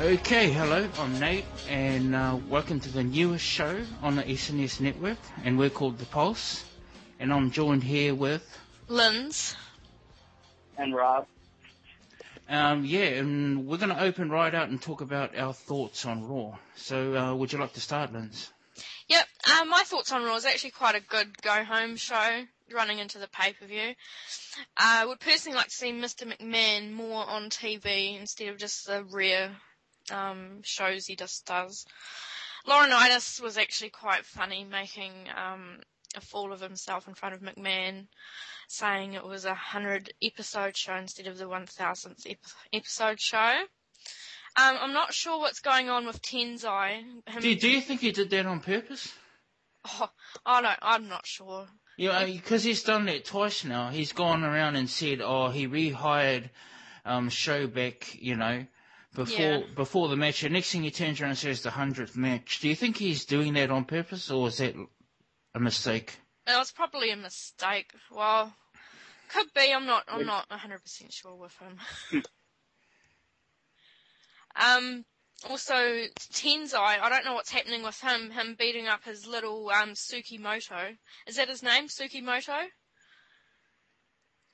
Okay, 0.00 0.52
hello, 0.52 0.88
I'm 1.00 1.18
Nate, 1.18 1.44
and 1.68 2.14
uh, 2.14 2.38
welcome 2.48 2.78
to 2.78 2.88
the 2.88 3.02
newest 3.02 3.44
show 3.44 3.80
on 4.00 4.14
the 4.14 4.22
SNS 4.22 4.80
Network, 4.80 5.18
and 5.42 5.58
we're 5.58 5.70
called 5.70 5.98
The 5.98 6.04
Pulse, 6.06 6.64
and 7.18 7.32
I'm 7.32 7.50
joined 7.50 7.82
here 7.82 8.14
with, 8.14 8.46
Linz. 8.86 9.56
and 10.76 10.94
Rob. 10.94 11.26
um, 12.48 12.84
yeah, 12.84 13.06
and 13.06 13.66
we're 13.66 13.78
going 13.78 13.88
to 13.88 14.00
open 14.00 14.30
right 14.30 14.54
out 14.54 14.68
and 14.68 14.80
talk 14.80 15.00
about 15.00 15.36
our 15.36 15.52
thoughts 15.52 16.06
on 16.06 16.22
Raw. 16.28 16.56
So, 16.76 17.16
uh, 17.16 17.34
would 17.34 17.52
you 17.52 17.58
like 17.58 17.72
to 17.72 17.80
start, 17.80 18.12
Linz? 18.12 18.52
Yep, 19.08 19.26
um, 19.50 19.68
my 19.68 19.82
thoughts 19.84 20.12
on 20.12 20.22
Raw 20.22 20.36
is 20.36 20.44
actually 20.46 20.70
quite 20.70 20.94
a 20.94 21.00
good 21.00 21.42
go 21.42 21.64
home 21.64 21.96
show 21.96 22.44
running 22.72 23.00
into 23.00 23.18
the 23.18 23.26
pay 23.28 23.52
per 23.52 23.66
view. 23.66 23.94
I 24.76 25.04
would 25.04 25.18
personally 25.18 25.56
like 25.56 25.68
to 25.68 25.74
see 25.74 25.90
Mr. 25.90 26.32
McMahon 26.32 26.92
more 26.92 27.28
on 27.28 27.50
TV 27.50 28.16
instead 28.16 28.48
of 28.50 28.58
just 28.58 28.86
the 28.86 29.02
rare 29.02 29.56
um, 30.10 30.60
shows 30.62 31.06
he 31.06 31.16
just 31.16 31.46
does. 31.46 31.84
Laurinaitis 32.66 33.40
was 33.40 33.56
actually 33.56 33.90
quite 33.90 34.24
funny, 34.24 34.64
making 34.64 35.12
um, 35.36 35.78
a 36.16 36.20
fool 36.20 36.52
of 36.52 36.60
himself 36.60 37.08
in 37.08 37.14
front 37.14 37.34
of 37.34 37.40
McMahon, 37.40 38.06
saying 38.68 39.14
it 39.14 39.24
was 39.24 39.44
a 39.44 39.54
hundred 39.54 40.12
episode 40.22 40.76
show 40.76 40.94
instead 40.94 41.26
of 41.26 41.38
the 41.38 41.48
one 41.48 41.66
thousandth 41.66 42.26
ep- 42.28 42.38
episode 42.72 43.20
show. 43.20 43.62
Um, 44.56 44.76
I'm 44.80 44.92
not 44.92 45.14
sure 45.14 45.38
what's 45.38 45.60
going 45.60 45.88
on 45.88 46.06
with 46.06 46.20
Tensai. 46.20 47.00
Him- 47.26 47.40
Do, 47.40 47.54
do 47.54 47.70
you 47.70 47.80
think 47.80 48.00
he 48.00 48.10
did 48.12 48.30
that 48.30 48.46
on 48.46 48.60
purpose? 48.60 49.12
Oh, 49.84 50.10
I 50.44 50.60
don't. 50.60 50.78
I'm 50.82 51.08
not 51.08 51.26
sure. 51.26 51.66
Yeah, 51.96 52.26
because 52.26 52.62
he's 52.64 52.82
done 52.82 53.06
that 53.06 53.24
twice 53.24 53.64
now. 53.64 53.90
He's 53.90 54.12
gone 54.12 54.44
around 54.44 54.76
and 54.76 54.88
said, 54.88 55.20
oh, 55.20 55.48
he 55.48 55.66
rehired 55.66 56.50
um, 57.04 57.28
show 57.28 57.66
back, 57.66 58.16
you 58.20 58.36
know, 58.36 58.66
before 59.14 59.40
Yeah. 59.40 59.62
before 59.74 60.08
the 60.08 60.16
match. 60.16 60.42
And 60.42 60.52
next 60.54 60.70
thing 60.70 60.82
he 60.82 60.90
turns 60.90 61.20
around 61.20 61.30
and 61.30 61.38
says 61.38 61.62
the 61.62 61.70
hundredth 61.70 62.16
match. 62.16 62.60
Do 62.60 62.68
you 62.68 62.74
think 62.76 62.96
he's 62.96 63.24
doing 63.24 63.54
that 63.54 63.70
on 63.70 63.84
purpose, 63.84 64.30
or 64.30 64.48
is 64.48 64.58
that 64.58 64.74
a 65.54 65.60
mistake? 65.60 66.18
It 66.46 66.56
was 66.56 66.72
probably 66.72 67.10
a 67.10 67.16
mistake. 67.16 67.92
Well, 68.10 68.54
could 69.28 69.52
be. 69.54 69.72
I'm 69.72 69.86
not. 69.86 70.04
I'm 70.08 70.24
not 70.26 70.48
100 70.50 70.82
percent 70.82 71.12
sure 71.12 71.34
with 71.34 71.56
him. 71.58 71.78
um. 74.56 75.04
Also, 75.48 75.74
Tensai. 76.32 76.74
I 77.00 77.08
don't 77.08 77.24
know 77.24 77.34
what's 77.34 77.52
happening 77.52 77.84
with 77.84 78.00
him. 78.00 78.32
Him 78.32 78.56
beating 78.58 78.88
up 78.88 79.04
his 79.04 79.24
little 79.26 79.70
um 79.70 79.90
Tsukimoto. 79.90 80.96
Is 81.26 81.36
that 81.36 81.48
his 81.48 81.62
name, 81.62 81.86
Tsukimoto? 81.86 82.66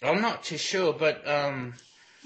I'm 0.02 0.20
not 0.20 0.42
too 0.42 0.58
sure, 0.58 0.92
but 0.92 1.26
um, 1.26 1.72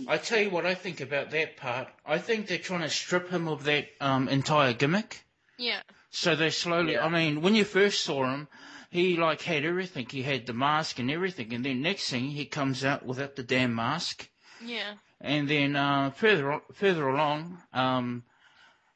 I 0.07 0.19
tell 0.19 0.39
you 0.39 0.51
what 0.51 0.67
I 0.67 0.75
think 0.75 1.01
about 1.01 1.31
that 1.33 1.57
part. 1.57 1.89
I 2.07 2.19
think 2.19 2.47
they're 2.47 2.59
trying 2.59 2.83
to 2.83 2.91
strip 2.91 3.31
him 3.31 3.49
of 3.49 3.65
that 3.65 3.89
um, 4.01 4.29
entire 4.29 4.73
gimmick. 4.73 5.25
Yeah. 5.57 5.81
So 6.11 6.37
they 6.37 6.51
slowly. 6.51 6.93
Yeah. 6.93 7.05
I 7.05 7.09
mean, 7.09 7.43
when 7.43 7.55
you 7.55 7.65
first 7.65 8.05
saw 8.05 8.25
him, 8.25 8.49
he 8.91 9.17
like 9.17 9.43
had 9.43 9.65
everything. 9.65 10.07
He 10.09 10.23
had 10.23 10.47
the 10.47 10.53
mask 10.53 10.99
and 10.99 11.11
everything, 11.11 11.53
and 11.53 11.65
then 11.65 11.83
next 11.83 12.11
thing 12.11 12.31
he 12.31 12.47
comes 12.47 12.85
out 12.85 13.05
without 13.05 13.37
the 13.37 13.43
damn 13.43 13.75
mask. 13.75 14.29
Yeah. 14.65 14.95
And 15.21 15.49
then 15.49 15.77
uh, 15.77 16.11
further 16.11 16.53
on, 16.53 16.61
further 16.73 17.09
along, 17.09 17.59
um, 17.73 18.23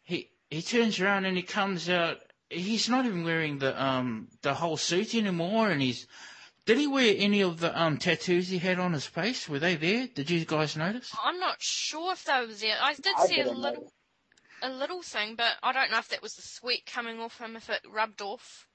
he 0.05 0.31
he 0.51 0.63
turns 0.63 1.01
around 1.01 1.25
and 1.25 1.37
he 1.37 1.43
comes 1.43 1.89
out. 1.89 2.19
He's 2.49 2.89
not 2.89 3.07
even 3.07 3.25
wearing 3.25 3.59
the 3.59 3.83
um 3.83 4.29
the 4.43 4.55
whole 4.55 4.77
suit 4.77 5.15
anymore, 5.15 5.69
and 5.69 5.83
he's. 5.83 6.07
Did 6.65 6.79
he 6.79 6.87
wear 6.87 7.15
any 7.19 7.43
of 7.43 7.59
the 7.59 7.79
um 7.81 7.99
tattoos 7.99 8.49
he 8.49 8.59
had 8.59 8.79
on 8.79 8.93
his 8.93 9.07
face? 9.07 9.49
Were 9.49 9.59
they 9.59 9.75
there? 9.75 10.07
Did 10.07 10.31
you 10.31 10.45
guys 10.45 10.77
notice? 10.77 11.11
I'm 11.23 11.41
not 11.41 11.57
sure 11.61 12.13
if 12.13 12.25
that 12.25 12.47
was 12.47 12.61
there. 12.61 12.77
I 12.81 12.95
did 12.95 13.15
I 13.17 13.27
see 13.27 13.41
a 13.41 13.51
little, 13.51 13.61
know. 13.83 13.89
a 14.63 14.71
little 14.71 15.03
thing, 15.03 15.35
but 15.35 15.53
I 15.63 15.73
don't 15.73 15.91
know 15.91 15.99
if 15.99 16.09
that 16.11 16.23
was 16.23 16.35
the 16.35 16.43
sweat 16.43 16.87
coming 16.87 17.19
off 17.19 17.39
him. 17.41 17.57
If 17.57 17.69
it 17.69 17.81
rubbed 17.93 18.23
off. 18.23 18.67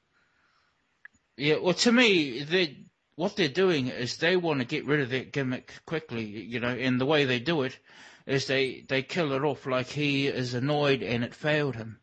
Yeah. 1.37 1.57
Well, 1.61 1.75
to 1.75 1.91
me, 1.91 2.43
they 2.43 2.85
what 3.15 3.35
they're 3.35 3.47
doing 3.47 3.87
is 3.87 4.17
they 4.17 4.35
want 4.35 4.59
to 4.59 4.65
get 4.65 4.85
rid 4.85 4.99
of 4.99 5.09
that 5.11 5.31
gimmick 5.31 5.73
quickly, 5.85 6.25
you 6.25 6.59
know, 6.59 6.69
and 6.75 6.99
the 6.99 7.05
way 7.05 7.23
they 7.25 7.39
do 7.39 7.61
it 7.63 7.77
is 8.25 8.47
they 8.47 8.83
they 8.89 9.01
kill 9.01 9.31
it 9.31 9.43
off 9.43 9.65
like 9.65 9.87
he 9.87 10.27
is 10.27 10.53
annoyed 10.53 11.01
and 11.01 11.23
it 11.23 11.33
failed 11.33 11.77
him. 11.77 11.99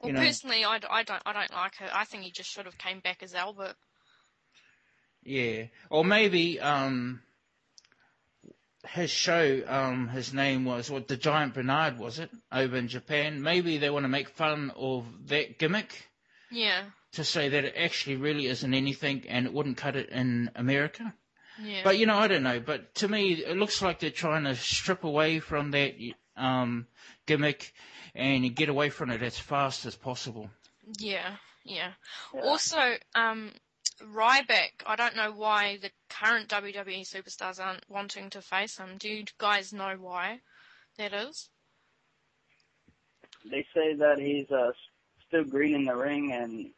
Well, 0.00 0.08
You 0.10 0.14
know- 0.14 0.20
personally, 0.20 0.62
I, 0.64 0.78
d- 0.78 0.86
I 0.90 1.02
don't. 1.04 1.22
I 1.24 1.32
don't 1.32 1.52
like 1.52 1.80
it. 1.80 1.90
I 1.90 2.04
think 2.04 2.24
he 2.24 2.30
just 2.30 2.50
should 2.50 2.66
have 2.66 2.76
came 2.76 3.00
back 3.00 3.22
as 3.22 3.34
Albert. 3.34 3.76
Yeah, 5.24 5.64
or 5.90 6.04
maybe 6.04 6.60
um, 6.60 7.20
his 8.86 9.10
show, 9.10 9.62
um, 9.66 10.08
his 10.08 10.32
name 10.34 10.64
was 10.64 10.90
what 10.90 11.08
the 11.08 11.16
Giant 11.16 11.54
Bernard 11.54 11.98
was 11.98 12.18
it 12.18 12.30
over 12.52 12.76
in 12.76 12.88
Japan? 12.88 13.42
Maybe 13.42 13.78
they 13.78 13.90
want 13.90 14.04
to 14.04 14.08
make 14.08 14.28
fun 14.28 14.70
of 14.76 15.04
that 15.28 15.58
gimmick 15.58 16.08
Yeah. 16.50 16.84
to 17.12 17.24
say 17.24 17.48
that 17.48 17.64
it 17.64 17.74
actually 17.76 18.16
really 18.16 18.46
isn't 18.46 18.74
anything 18.74 19.24
and 19.28 19.46
it 19.46 19.52
wouldn't 19.52 19.78
cut 19.78 19.96
it 19.96 20.10
in 20.10 20.50
America. 20.54 21.14
Yeah. 21.62 21.80
But 21.84 21.98
you 21.98 22.06
know, 22.06 22.18
I 22.18 22.28
don't 22.28 22.42
know. 22.42 22.60
But 22.60 22.94
to 22.96 23.08
me, 23.08 23.32
it 23.32 23.56
looks 23.56 23.80
like 23.80 24.00
they're 24.00 24.10
trying 24.10 24.44
to 24.44 24.56
strip 24.56 25.04
away 25.04 25.40
from 25.40 25.70
that 25.70 25.94
um, 26.36 26.86
gimmick 27.26 27.72
and 28.14 28.54
get 28.54 28.68
away 28.68 28.90
from 28.90 29.10
it 29.10 29.22
as 29.22 29.38
fast 29.38 29.86
as 29.86 29.96
possible. 29.96 30.50
Yeah, 30.98 31.36
yeah. 31.64 31.92
Yeah. 32.34 32.40
Also, 32.42 32.96
um, 33.14 33.52
Ryback, 34.02 34.82
I 34.86 34.96
don't 34.96 35.16
know 35.16 35.32
why 35.32 35.78
the 35.80 35.90
current 36.08 36.48
WWE 36.48 37.02
superstars 37.02 37.64
aren't 37.64 37.88
wanting 37.88 38.30
to 38.30 38.42
face 38.42 38.76
him. 38.78 38.96
Do 38.98 39.08
you 39.08 39.24
guys 39.38 39.72
know 39.72 39.96
why 39.98 40.40
that 40.98 41.12
is? 41.12 41.48
They 43.48 43.66
say 43.74 43.94
that 43.94 44.18
he's 44.18 44.50
uh, 44.50 44.72
still 45.28 45.44
green 45.44 45.74
in 45.74 45.84
the 45.84 45.94
ring 45.94 46.32
and 46.32 46.70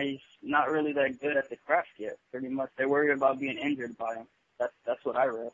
he's 0.00 0.20
not 0.42 0.70
really 0.70 0.92
that 0.94 1.20
good 1.20 1.36
at 1.36 1.48
the 1.50 1.56
craft 1.56 1.90
yet. 1.98 2.18
Pretty 2.30 2.48
much, 2.48 2.70
they're 2.76 2.88
worried 2.88 3.10
about 3.10 3.38
being 3.38 3.58
injured 3.58 3.96
by 3.96 4.14
him. 4.14 4.26
That's 4.58 4.74
that's 4.86 5.04
what 5.04 5.16
I 5.16 5.26
read. 5.26 5.50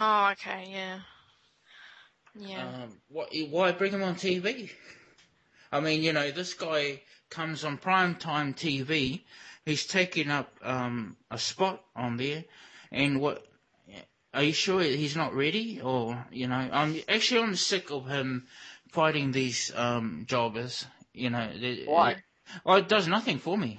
Oh, 0.00 0.28
okay, 0.32 0.68
yeah. 0.70 1.00
Yeah. 2.38 2.66
Um, 2.66 3.00
what, 3.08 3.32
why 3.50 3.72
bring 3.72 3.92
him 3.92 4.02
on 4.02 4.14
TV? 4.14 4.70
I 5.72 5.80
mean, 5.80 6.02
you 6.02 6.12
know, 6.12 6.30
this 6.30 6.54
guy 6.54 7.02
comes 7.30 7.64
on 7.64 7.78
primetime 7.78 8.54
TV. 8.54 9.22
He's 9.68 9.84
taking 9.84 10.30
up 10.30 10.50
um, 10.62 11.18
a 11.30 11.36
spot 11.36 11.84
on 11.94 12.16
there, 12.16 12.42
and 12.90 13.20
what? 13.20 13.46
Are 14.32 14.42
you 14.42 14.54
sure 14.54 14.80
he's 14.80 15.14
not 15.14 15.34
ready? 15.34 15.78
Or 15.82 16.24
you 16.32 16.46
know, 16.48 16.54
I'm 16.72 16.98
actually 17.06 17.42
I'm 17.42 17.54
sick 17.54 17.90
of 17.90 18.08
him 18.08 18.46
fighting 18.92 19.30
these 19.30 19.70
um, 19.76 20.24
jobbers. 20.26 20.86
You 21.12 21.28
know, 21.28 21.50
they- 21.60 21.84
Why? 21.84 22.16
Well, 22.64 22.78
it 22.78 22.88
does 22.88 23.08
nothing 23.08 23.38
for 23.38 23.58
me. 23.58 23.78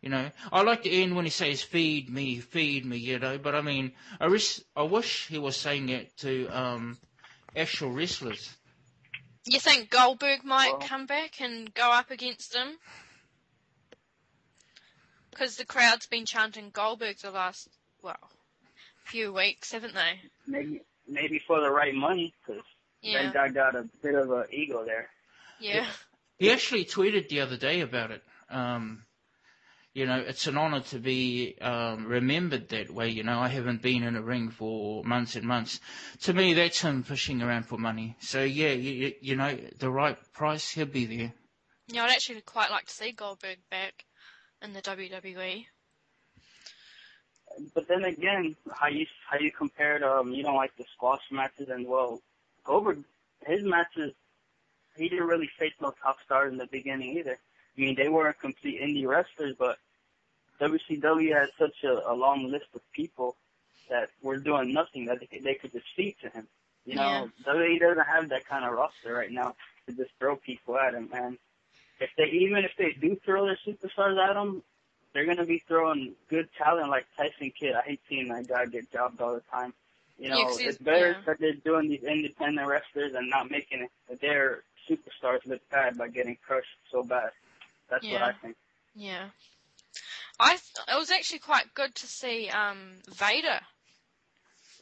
You 0.00 0.08
know, 0.08 0.30
I 0.50 0.62
like 0.62 0.84
the 0.84 1.02
end 1.02 1.14
when 1.14 1.26
he 1.26 1.30
says 1.30 1.60
"feed 1.60 2.08
me, 2.08 2.38
feed 2.38 2.86
me," 2.86 2.96
you 2.96 3.18
know. 3.18 3.36
But 3.36 3.54
I 3.54 3.60
mean, 3.60 3.92
I 4.18 4.28
wish 4.28 4.60
I 4.74 4.84
wish 4.84 5.26
he 5.26 5.38
was 5.38 5.58
saying 5.58 5.90
it 5.90 6.16
to 6.24 6.48
um, 6.48 6.96
actual 7.54 7.90
wrestlers. 7.90 8.56
you 9.44 9.60
think 9.60 9.90
Goldberg 9.90 10.42
might 10.42 10.78
Well- 10.78 10.88
come 10.88 11.04
back 11.04 11.42
and 11.42 11.74
go 11.74 11.90
up 11.92 12.10
against 12.10 12.54
him? 12.54 12.78
Because 15.30 15.56
the 15.56 15.64
crowd's 15.64 16.06
been 16.06 16.26
chanting 16.26 16.70
Goldberg 16.70 17.18
the 17.18 17.30
last, 17.30 17.68
well, 18.02 18.30
few 19.04 19.32
weeks, 19.32 19.72
haven't 19.72 19.94
they? 19.94 20.20
Maybe 20.46 20.80
maybe 21.08 21.40
for 21.46 21.60
the 21.60 21.70
right 21.70 21.94
money, 21.94 22.32
because 22.46 22.62
Yeah. 23.02 23.32
that 23.32 23.34
guy 23.34 23.48
got 23.48 23.74
a 23.74 23.88
bit 24.02 24.14
of 24.14 24.30
an 24.30 24.44
ego 24.52 24.84
there. 24.84 25.10
Yeah. 25.58 25.86
He 26.38 26.50
actually 26.50 26.84
tweeted 26.84 27.28
the 27.28 27.40
other 27.40 27.56
day 27.56 27.80
about 27.80 28.12
it. 28.12 28.22
Um, 28.48 29.04
you 29.92 30.06
know, 30.06 30.20
it's 30.20 30.46
an 30.46 30.56
honor 30.56 30.80
to 30.80 30.98
be 30.98 31.58
um, 31.60 32.06
remembered 32.06 32.68
that 32.68 32.90
way. 32.90 33.08
You 33.08 33.24
know, 33.24 33.40
I 33.40 33.48
haven't 33.48 33.82
been 33.82 34.04
in 34.04 34.14
a 34.14 34.22
ring 34.22 34.50
for 34.50 35.02
months 35.04 35.34
and 35.34 35.44
months. 35.44 35.80
To 36.22 36.32
me, 36.32 36.54
that's 36.54 36.80
him 36.80 37.02
fishing 37.02 37.42
around 37.42 37.64
for 37.64 37.76
money. 37.76 38.16
So 38.20 38.42
yeah, 38.44 38.72
you, 38.72 39.12
you 39.20 39.36
know, 39.36 39.58
the 39.78 39.90
right 39.90 40.16
price, 40.32 40.70
he'll 40.70 40.86
be 40.86 41.06
there. 41.06 41.32
Yeah, 41.88 42.04
I'd 42.04 42.12
actually 42.12 42.40
quite 42.42 42.70
like 42.70 42.86
to 42.86 42.94
see 42.94 43.10
Goldberg 43.10 43.58
back 43.68 44.04
in 44.62 44.72
the 44.72 44.82
WWE. 44.82 45.66
But 47.74 47.88
then 47.88 48.04
again, 48.04 48.56
how 48.72 48.88
you 48.88 49.06
how 49.28 49.38
you 49.38 49.50
compared 49.50 50.02
um 50.02 50.32
you 50.32 50.42
don't 50.42 50.56
like 50.56 50.76
the 50.76 50.84
squash 50.94 51.22
matches 51.30 51.68
and 51.68 51.86
well 51.86 52.20
Goldberg 52.64 53.02
his 53.46 53.62
matches 53.64 54.12
he 54.96 55.08
didn't 55.08 55.26
really 55.26 55.48
face 55.58 55.72
no 55.80 55.92
top 56.02 56.18
stars 56.24 56.52
in 56.52 56.58
the 56.58 56.66
beginning 56.66 57.18
either. 57.18 57.38
I 57.76 57.80
mean 57.80 57.96
they 57.96 58.08
weren't 58.08 58.38
complete 58.40 58.80
indie 58.80 59.06
wrestlers, 59.06 59.56
but 59.58 59.78
WCW 60.60 61.34
had 61.34 61.48
such 61.58 61.82
a, 61.84 62.10
a 62.10 62.14
long 62.14 62.50
list 62.50 62.66
of 62.74 62.80
people 62.92 63.36
that 63.88 64.10
were 64.22 64.36
doing 64.36 64.72
nothing 64.72 65.06
that 65.06 65.18
they 65.20 65.26
could, 65.26 65.42
they 65.42 65.54
could 65.54 65.72
just 65.72 65.86
feed 65.96 66.16
to 66.22 66.28
him. 66.30 66.46
You 66.84 66.94
know, 66.96 67.28
Yeah. 67.46 67.52
WWE 67.52 67.80
doesn't 67.80 68.06
have 68.06 68.28
that 68.28 68.46
kind 68.46 68.64
of 68.64 68.72
roster 68.72 69.12
right 69.14 69.30
now 69.30 69.54
to 69.86 69.94
just 69.94 70.10
throw 70.18 70.36
people 70.36 70.78
at 70.78 70.94
him. 70.94 71.08
And 71.12 71.38
if 72.00 72.10
they 72.16 72.24
even 72.30 72.64
if 72.64 72.72
they 72.78 72.92
do 72.92 73.16
throw 73.24 73.44
their 73.46 73.58
superstars 73.66 74.18
at 74.18 74.36
him, 74.36 74.62
they're 75.12 75.26
gonna 75.26 75.44
be 75.46 75.58
throwing 75.58 76.14
good 76.28 76.48
talent 76.56 76.88
like 76.88 77.06
Tyson 77.16 77.52
Kidd. 77.58 77.74
I 77.74 77.82
hate 77.82 78.00
seeing 78.08 78.28
that 78.28 78.48
guy 78.48 78.66
get 78.66 78.90
jobbed 78.92 79.20
all 79.20 79.34
the 79.34 79.42
time. 79.50 79.74
You 80.18 80.28
Yeah, 80.28 80.34
know, 80.36 80.44
'cause 80.44 80.58
he's- 80.58 80.74
it's 80.74 80.82
better 80.82 81.10
yeah. 81.12 81.20
that 81.26 81.38
they're 81.38 81.52
doing 81.54 81.88
these 81.88 82.04
independent 82.04 82.66
wrestlers 82.66 83.14
and 83.14 83.28
not 83.30 83.50
making 83.50 83.88
their 84.20 84.64
superstars 84.88 85.44
look 85.46 85.66
bad 85.70 85.96
by 85.96 86.08
getting 86.08 86.36
crushed 86.36 86.76
so 86.90 87.02
bad. 87.02 87.32
That's 87.88 88.04
what 88.06 88.22
I 88.22 88.32
think. 88.34 88.56
Yeah. 88.94 89.30
I 90.38 90.56
th- 90.56 90.86
it 90.88 90.94
was 90.96 91.10
actually 91.10 91.40
quite 91.40 91.72
good 91.74 91.94
to 91.96 92.06
see 92.06 92.48
um, 92.50 93.00
Vader 93.08 93.60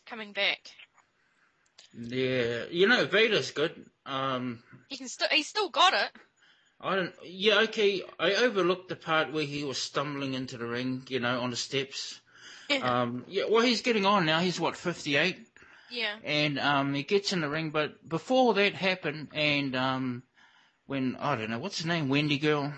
coming 0.06 0.32
back. 0.32 0.60
Yeah, 1.92 2.64
you 2.70 2.86
know, 2.86 3.06
Vader's 3.06 3.50
good. 3.50 3.90
Um, 4.06 4.62
He 4.88 4.96
can 4.96 5.08
still 5.08 5.28
he 5.30 5.42
still 5.42 5.68
got 5.70 5.94
it. 5.94 6.12
I 6.80 6.96
don't. 6.96 7.12
Yeah, 7.24 7.60
okay. 7.62 8.02
I 8.20 8.34
overlooked 8.34 8.88
the 8.88 8.96
part 8.96 9.32
where 9.32 9.44
he 9.44 9.64
was 9.64 9.78
stumbling 9.78 10.34
into 10.34 10.56
the 10.56 10.66
ring, 10.66 11.02
you 11.08 11.20
know, 11.20 11.40
on 11.40 11.50
the 11.50 11.56
steps. 11.56 12.20
Yeah. 12.68 13.00
Um, 13.02 13.24
yeah. 13.26 13.44
Well, 13.50 13.62
he's 13.62 13.82
getting 13.82 14.06
on 14.06 14.26
now. 14.26 14.40
He's 14.40 14.60
what, 14.60 14.76
fifty-eight, 14.76 15.38
yeah. 15.90 16.14
and 16.22 16.58
um, 16.58 16.94
he 16.94 17.02
gets 17.02 17.32
in 17.32 17.40
the 17.40 17.48
ring. 17.48 17.70
But 17.70 18.08
before 18.08 18.54
that 18.54 18.74
happened, 18.74 19.28
and 19.34 19.74
um, 19.74 20.22
when 20.86 21.16
I 21.18 21.34
don't 21.34 21.50
know 21.50 21.58
what's 21.58 21.78
his 21.78 21.86
name, 21.86 22.08
Wendy 22.08 22.38
girl, 22.38 22.72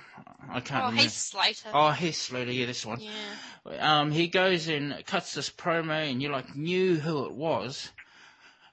I 0.49 0.61
can't 0.61 0.83
Oh, 0.83 0.87
remember. 0.87 1.03
he's 1.03 1.13
Slater. 1.13 1.69
Oh, 1.75 1.91
Heath 1.91 2.17
Slater, 2.17 2.53
yeah, 2.53 2.67
this 2.67 2.87
one. 2.87 3.01
Yeah. 3.01 4.01
Um, 4.01 4.11
he 4.13 4.29
goes 4.29 4.69
and 4.69 5.05
cuts 5.07 5.35
this 5.35 5.51
promo, 5.51 6.11
and 6.11 6.23
you 6.23 6.31
like 6.31 6.57
knew 6.57 6.97
who 6.97 7.27
it 7.27 7.33
was. 7.33 7.91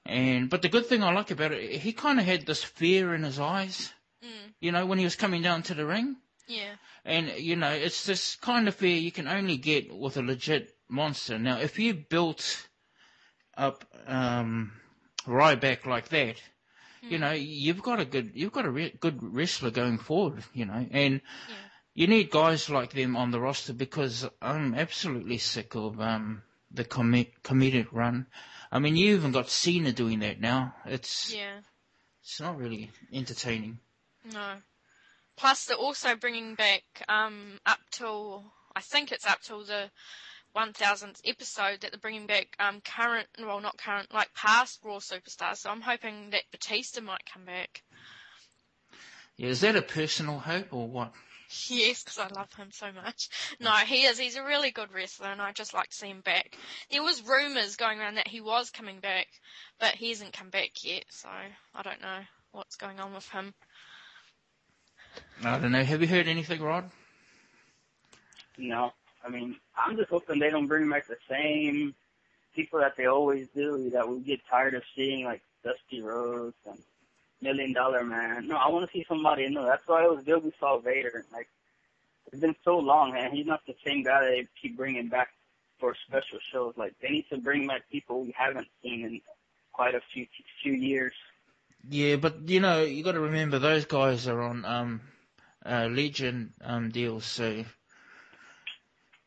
And 0.06 0.48
but 0.48 0.62
the 0.62 0.70
good 0.70 0.86
thing 0.86 1.02
I 1.02 1.12
like 1.12 1.30
about 1.30 1.52
it, 1.52 1.70
he 1.80 1.92
kind 1.92 2.18
of 2.18 2.24
had 2.24 2.46
this 2.46 2.64
fear 2.64 3.14
in 3.14 3.24
his 3.24 3.38
eyes, 3.38 3.92
Mm. 4.24 4.52
you 4.60 4.72
know, 4.72 4.84
when 4.86 4.98
he 4.98 5.04
was 5.04 5.16
coming 5.16 5.42
down 5.42 5.62
to 5.64 5.74
the 5.74 5.86
ring. 5.86 6.16
Yeah. 6.48 6.74
And 7.04 7.30
you 7.38 7.56
know, 7.56 7.70
it's 7.70 8.04
this 8.06 8.36
kind 8.36 8.66
of 8.68 8.74
fear 8.74 8.96
you 8.96 9.12
can 9.12 9.28
only 9.28 9.56
get 9.58 9.94
with 9.96 10.16
a 10.16 10.22
legit 10.22 10.74
monster. 10.88 11.38
Now, 11.38 11.58
if 11.58 11.78
you 11.78 11.94
built 11.94 12.66
up 13.56 13.84
um, 14.06 14.72
Ryback 15.26 15.86
like 15.86 16.08
that, 16.08 16.36
you 17.02 17.18
Mm. 17.18 17.20
know, 17.20 17.30
you've 17.32 17.82
got 17.82 18.00
a 18.00 18.04
good, 18.04 18.32
you've 18.34 18.52
got 18.52 18.66
a 18.66 18.70
re- 18.70 18.96
good 18.98 19.22
wrestler 19.22 19.70
going 19.70 19.98
forward. 19.98 20.42
You 20.52 20.64
know, 20.66 20.86
and 20.90 21.20
Yeah. 21.48 21.54
you 21.94 22.06
need 22.08 22.30
guys 22.30 22.68
like 22.70 22.92
them 22.92 23.16
on 23.16 23.30
the 23.30 23.40
roster 23.40 23.72
because 23.72 24.26
I'm 24.42 24.74
absolutely 24.74 25.38
sick 25.38 25.74
of 25.76 26.00
um, 26.00 26.42
the 26.72 26.84
com- 26.84 27.26
comedic 27.44 27.88
run. 27.92 28.26
I 28.72 28.78
mean, 28.80 28.96
you 28.96 29.14
even 29.14 29.32
got 29.32 29.48
Cena 29.48 29.92
doing 29.92 30.18
that 30.20 30.40
now. 30.40 30.74
It's 30.86 31.32
Yeah. 31.32 31.60
it's 32.22 32.40
not 32.40 32.58
really 32.58 32.90
entertaining. 33.12 33.78
No. 34.24 34.56
Plus, 35.36 35.64
they're 35.66 35.76
also 35.76 36.16
bringing 36.16 36.54
back 36.54 36.82
um, 37.08 37.60
up 37.64 37.78
till 37.90 38.52
I 38.74 38.80
think 38.80 39.12
it's 39.12 39.26
up 39.26 39.40
till 39.40 39.64
the 39.64 39.90
1000th 40.56 41.20
episode 41.24 41.80
that 41.80 41.92
they're 41.92 42.00
bringing 42.00 42.26
back 42.26 42.56
um, 42.58 42.80
current, 42.80 43.26
well, 43.38 43.60
not 43.60 43.78
current, 43.78 44.12
like 44.12 44.32
past 44.34 44.80
Raw 44.84 44.98
superstars. 44.98 45.58
So 45.58 45.70
I'm 45.70 45.80
hoping 45.80 46.30
that 46.30 46.42
Batista 46.50 47.00
might 47.00 47.24
come 47.32 47.44
back. 47.44 47.82
Yeah, 49.36 49.48
is 49.48 49.60
that 49.60 49.76
a 49.76 49.82
personal 49.82 50.38
hope 50.38 50.72
or 50.72 50.88
what? 50.88 51.12
Yes, 51.68 52.04
because 52.04 52.18
I 52.18 52.28
love 52.28 52.52
him 52.54 52.70
so 52.72 52.92
much. 52.92 53.30
No, 53.58 53.70
he 53.70 54.04
is. 54.04 54.18
He's 54.18 54.36
a 54.36 54.44
really 54.44 54.70
good 54.70 54.92
wrestler, 54.92 55.28
and 55.28 55.40
I'd 55.40 55.56
just 55.56 55.72
like 55.72 55.88
to 55.90 55.96
see 55.96 56.08
him 56.08 56.20
back. 56.20 56.56
There 56.90 57.02
was 57.02 57.26
rumours 57.26 57.76
going 57.76 58.00
around 58.00 58.16
that 58.16 58.28
he 58.28 58.40
was 58.40 58.70
coming 58.70 59.00
back, 59.00 59.28
but 59.80 59.94
he 59.94 60.10
hasn't 60.10 60.34
come 60.34 60.50
back 60.50 60.84
yet, 60.84 61.04
so 61.08 61.28
I 61.28 61.82
don't 61.82 62.02
know 62.02 62.20
what's 62.52 62.76
going 62.76 63.00
on 63.00 63.14
with 63.14 63.28
him. 63.30 63.54
I 65.44 65.58
don't 65.58 65.72
know. 65.72 65.82
Have 65.82 66.00
you 66.00 66.08
heard 66.08 66.28
anything, 66.28 66.60
Rod? 66.60 66.90
No, 68.56 68.92
I 69.24 69.28
mean, 69.28 69.56
I'm 69.76 69.96
just 69.96 70.10
hoping 70.10 70.38
they 70.38 70.50
don't 70.50 70.66
bring 70.66 70.88
back 70.88 71.06
the 71.06 71.16
same 71.28 71.94
people 72.54 72.80
that 72.80 72.96
they 72.96 73.06
always 73.06 73.46
do. 73.54 73.90
That 73.90 74.08
we 74.08 74.20
get 74.20 74.40
tired 74.50 74.74
of 74.74 74.82
seeing, 74.96 75.24
like 75.24 75.42
Dusty 75.64 76.02
Rhodes 76.02 76.56
and 76.66 76.78
Million 77.40 77.72
Dollar 77.72 78.04
Man. 78.04 78.48
No, 78.48 78.56
I 78.56 78.68
want 78.68 78.90
to 78.90 78.92
see 78.96 79.04
somebody 79.08 79.48
new. 79.48 79.64
That's 79.64 79.86
why 79.86 80.04
it 80.04 80.10
was 80.10 80.24
good 80.24 80.42
we 80.44 80.52
saw 80.58 80.78
Vader. 80.78 81.24
Like, 81.32 81.48
it's 82.26 82.40
been 82.40 82.56
so 82.64 82.78
long, 82.78 83.12
man. 83.12 83.30
He's 83.32 83.46
not 83.46 83.60
the 83.66 83.76
same 83.86 84.02
guy 84.02 84.24
they 84.24 84.48
keep 84.60 84.76
bringing 84.76 85.08
back 85.08 85.28
for 85.78 85.94
special 86.06 86.38
shows. 86.52 86.74
Like, 86.76 86.94
they 87.00 87.10
need 87.10 87.26
to 87.30 87.38
bring 87.38 87.66
back 87.66 87.88
people 87.90 88.22
we 88.22 88.34
haven't 88.36 88.66
seen 88.82 89.04
in 89.04 89.20
quite 89.72 89.94
a 89.94 90.00
few 90.12 90.26
few 90.62 90.72
years. 90.72 91.14
Yeah, 91.90 92.16
but 92.16 92.48
you 92.48 92.60
know, 92.60 92.82
you 92.82 93.02
got 93.02 93.12
to 93.12 93.20
remember 93.20 93.58
those 93.58 93.86
guys 93.86 94.28
are 94.28 94.40
on 94.42 94.64
um, 94.64 95.00
uh, 95.64 95.88
Legends 95.90 96.52
um, 96.62 96.90
deals, 96.90 97.24
so 97.24 97.64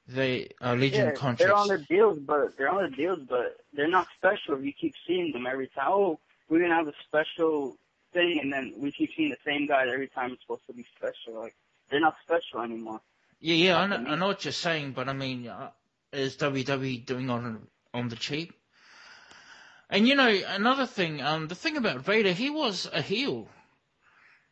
they 0.08 0.50
are 0.62 0.75
Legends 0.75 1.13
yeah, 1.13 1.19
contracts. 1.19 1.44
they're 1.44 1.56
on 1.56 1.68
their 1.68 1.78
deals, 1.78 2.19
but 2.19 2.58
they're 2.58 2.69
on 2.69 2.78
their 2.78 2.90
deals, 2.90 3.19
but 3.28 3.58
they're 3.74 3.88
not 3.88 4.08
special. 4.18 4.60
You 4.60 4.74
keep 4.74 4.94
seeing 5.08 5.31
them 5.31 5.48
every 5.48 5.68
time. 5.68 5.88
Oh, 5.88 6.19
we're 6.50 6.60
gonna 6.60 6.75
have 6.75 6.88
a 6.88 6.94
special 7.08 7.78
thing, 8.13 8.40
and 8.42 8.54
then 8.54 8.74
we 8.78 8.92
keep 8.92 9.10
seeing 9.16 9.30
the 9.30 9.38
same 9.46 9.68
guys 9.68 9.88
every 9.92 10.08
time 10.08 10.31
it's 10.31 10.42
supposed 10.42 10.68
to 10.68 10.74
be 10.74 10.86
special. 10.98 11.40
Like 11.40 11.56
they're 11.90 12.00
not 12.00 12.16
special 12.24 12.62
anymore. 12.62 13.02
Yeah, 13.40 13.56
yeah, 13.56 13.80
I 13.80 13.88
know, 13.88 13.96
I 13.96 14.16
know 14.16 14.28
what 14.28 14.46
you're 14.46 14.52
saying, 14.52 14.92
but 14.92 15.10
I 15.10 15.13
mean, 15.13 15.48
uh, 15.48 15.72
is 16.13 16.38
WWE 16.38 17.06
doing 17.06 17.30
on 17.31 17.68
on 17.91 18.10
the 18.10 18.15
cheap? 18.15 18.53
And 19.91 20.07
you 20.07 20.15
know, 20.15 20.29
another 20.48 20.86
thing, 20.86 21.21
um, 21.21 21.50
the 21.50 21.55
thing 21.55 21.75
about 21.75 22.00
Vader, 22.00 22.31
he 22.31 22.50
was 22.50 22.88
a 22.93 23.01
heel. 23.01 23.50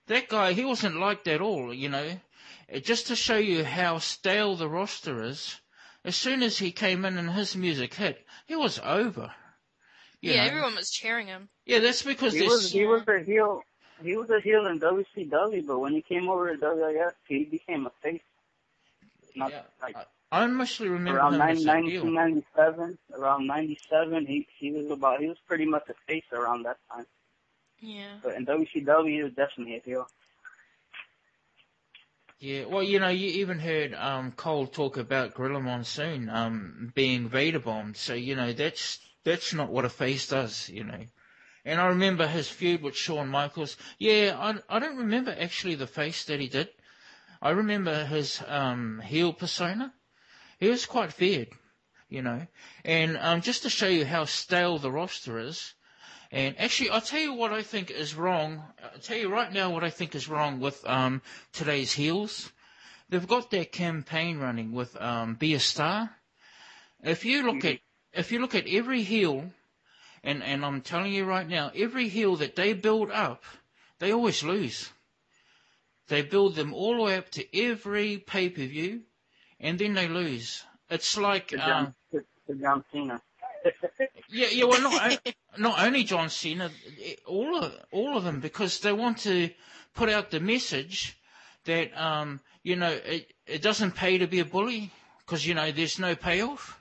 That 0.08 0.27
guy, 0.27 0.51
he 0.51 0.65
wasn't 0.65 1.00
liked 1.00 1.27
at 1.29 1.39
all, 1.39 1.74
you 1.74 1.88
know. 1.88 2.19
Uh, 2.72 2.79
Just 2.79 3.08
to 3.08 3.15
show 3.15 3.38
you 3.38 3.63
how 3.63 4.00
stale 4.00 4.58
the 4.58 4.67
roster 4.67 5.24
is, 5.24 5.62
as 6.03 6.17
soon 6.17 6.43
as 6.43 6.58
he 6.58 6.74
came 6.74 7.05
in 7.05 7.17
and 7.17 7.31
his 7.31 7.55
music 7.55 7.93
hit, 7.93 8.25
he 8.48 8.55
was 8.58 8.79
over. 8.79 9.34
You 10.19 10.34
yeah, 10.34 10.43
know. 10.43 10.50
everyone 10.50 10.75
was 10.75 10.91
cheering 10.91 11.27
him. 11.27 11.48
Yeah, 11.65 11.79
that's 11.79 12.03
because 12.03 12.34
He 12.34 12.41
was 12.41 12.72
he 12.72 12.86
was 12.86 13.08
a 13.08 13.24
heel. 13.24 13.62
He 14.03 14.17
was 14.17 14.29
a 14.29 14.41
heel 14.41 14.65
in 14.67 14.79
WCW, 14.79 15.65
but 15.65 15.79
when 15.79 15.93
he 15.93 16.01
came 16.01 16.29
over 16.29 16.53
to 16.53 16.62
WWF, 16.62 17.13
he 17.27 17.46
became 17.46 17.86
a 17.86 17.91
face. 18.01 18.22
Not 19.36 19.51
Yeah, 19.51 19.62
like 19.81 19.96
I 19.96 20.03
mostly 20.32 20.88
remember 20.88 21.20
around 21.20 21.34
him 21.36 21.42
as 21.42 21.66
a 21.66 21.82
heel. 21.82 22.06
1997, 22.06 22.98
around 23.16 23.48
97, 23.48 24.26
he 24.26 24.48
he 24.58 24.72
was 24.72 24.90
about 24.92 25.20
he 25.20 25.28
was 25.28 25.40
pretty 25.48 25.66
much 25.66 25.90
a 25.90 25.94
face 26.08 26.26
around 26.32 26.64
that 26.64 26.78
time. 26.92 27.06
Yeah. 27.80 28.18
But 28.22 28.36
in 28.36 28.46
WCW, 28.46 29.10
he 29.10 29.24
was 29.24 29.34
definitely 29.34 29.78
a 29.78 29.82
heel. 29.82 30.08
Yeah, 32.40 32.66
well, 32.66 32.84
you 32.84 33.00
know, 33.00 33.10
you 33.10 33.42
even 33.42 33.60
heard 33.60 33.94
um, 33.94 34.32
Cole 34.32 34.68
talk 34.68 34.96
about 34.96 35.34
Gorilla 35.34 35.60
Monsoon 35.60 36.30
um, 36.30 36.92
being 36.96 37.28
Vader 37.28 37.60
bombed. 37.60 37.98
So 37.98 38.14
you 38.14 38.36
know, 38.36 38.54
that's 38.54 39.00
that's 39.24 39.54
not 39.54 39.70
what 39.70 39.86
a 39.86 39.90
face 39.90 40.28
does, 40.28 40.70
you 40.70 40.84
know. 40.84 41.06
And 41.66 41.82
I 41.82 41.88
remember 41.88 42.28
his 42.28 42.48
feud 42.48 42.82
with 42.82 42.96
Shawn 42.96 43.28
Michaels. 43.28 43.78
Yeah, 43.98 44.38
I 44.40 44.78
I 44.78 44.80
don't 44.80 44.98
remember 44.98 45.36
actually 45.38 45.76
the 45.76 45.88
face 45.88 46.24
that 46.26 46.40
he 46.40 46.48
did. 46.48 46.70
I 47.42 47.50
remember 47.52 48.06
his 48.06 48.42
um, 48.48 49.02
heel 49.02 49.34
persona. 49.34 49.94
He 50.60 50.70
was 50.70 50.86
quite 50.86 51.13
feared, 51.13 51.50
you 52.10 52.22
know. 52.22 52.46
And 52.84 53.18
um, 53.18 53.42
just 53.42 53.63
to 53.63 53.70
show 53.70 53.88
you 53.88 54.06
how 54.06 54.25
stale 54.25 54.78
the 54.78 54.92
roster 54.92 55.39
is. 55.39 55.74
And 56.32 56.60
actually, 56.60 56.92
I'll 56.92 57.01
tell 57.01 57.22
you 57.22 57.34
what 57.34 57.54
I 57.54 57.63
think 57.63 57.89
is 57.89 58.13
wrong. 58.13 58.62
I'll 58.84 59.00
tell 59.00 59.18
you 59.18 59.30
right 59.30 59.51
now 59.51 59.72
what 59.72 59.84
I 59.84 59.89
think 59.89 60.13
is 60.13 60.28
wrong 60.28 60.60
with 60.60 60.86
um, 60.88 61.22
today's 61.54 61.94
heels. 61.94 62.51
They've 63.10 63.28
got 63.28 63.50
their 63.50 63.66
campaign 63.66 64.38
running 64.38 64.72
with 64.72 64.96
um, 65.01 65.36
Be 65.36 65.56
a 65.56 65.60
Star. 65.60 66.12
If 67.04 67.25
you 67.25 67.44
look 67.44 67.66
at 67.66 67.80
if 68.13 68.32
you 68.32 68.39
look 68.39 68.54
at 68.54 68.68
every 68.68 69.01
heel, 69.04 69.51
and 70.24 70.44
and 70.44 70.66
I'm 70.66 70.82
telling 70.82 71.13
you 71.13 71.25
right 71.25 71.48
now, 71.48 71.72
every 71.75 72.10
heel 72.10 72.36
that 72.36 72.56
they 72.56 72.74
build 72.74 73.10
up, 73.10 73.44
they 74.00 74.12
always 74.12 74.44
lose. 74.44 74.92
They 76.10 76.22
build 76.22 76.56
them 76.56 76.74
all 76.74 76.98
the 76.98 77.04
way 77.04 77.18
up 77.18 77.30
to 77.32 77.58
every 77.58 78.18
pay 78.18 78.50
per 78.50 78.66
view, 78.66 79.04
and 79.60 79.78
then 79.80 79.94
they 79.94 80.08
lose. 80.08 80.63
It's 80.89 81.18
like 81.18 81.50
To 81.50 81.58
um, 81.58 81.96
John, 82.12 82.24
to 82.48 82.56
John 82.56 82.84
Cena. 82.92 83.22
yeah, 84.30 84.48
yeah. 84.51 84.63
Well, 84.66 84.82
not 84.82 85.28
not 85.58 85.80
only 85.86 86.04
John 86.04 86.30
Cena, 86.30 86.72
all 87.25 87.58
of 87.63 87.75
all 87.92 88.18
of 88.18 88.24
them, 88.24 88.39
because 88.39 88.80
they 88.80 88.94
want 88.94 89.20
to 89.20 89.50
put 89.94 90.10
out 90.10 90.32
the 90.32 90.39
message 90.39 91.18
that 91.66 91.96
um, 92.00 92.39
you 92.63 92.75
know 92.75 92.92
it, 92.92 93.34
it 93.46 93.62
doesn't 93.62 93.96
pay 93.96 94.18
to 94.18 94.28
be 94.28 94.39
a 94.39 94.46
bully 94.46 94.92
because 95.20 95.46
you 95.46 95.54
know 95.54 95.72
there's 95.72 96.00
no 96.00 96.16
payoff. 96.16 96.80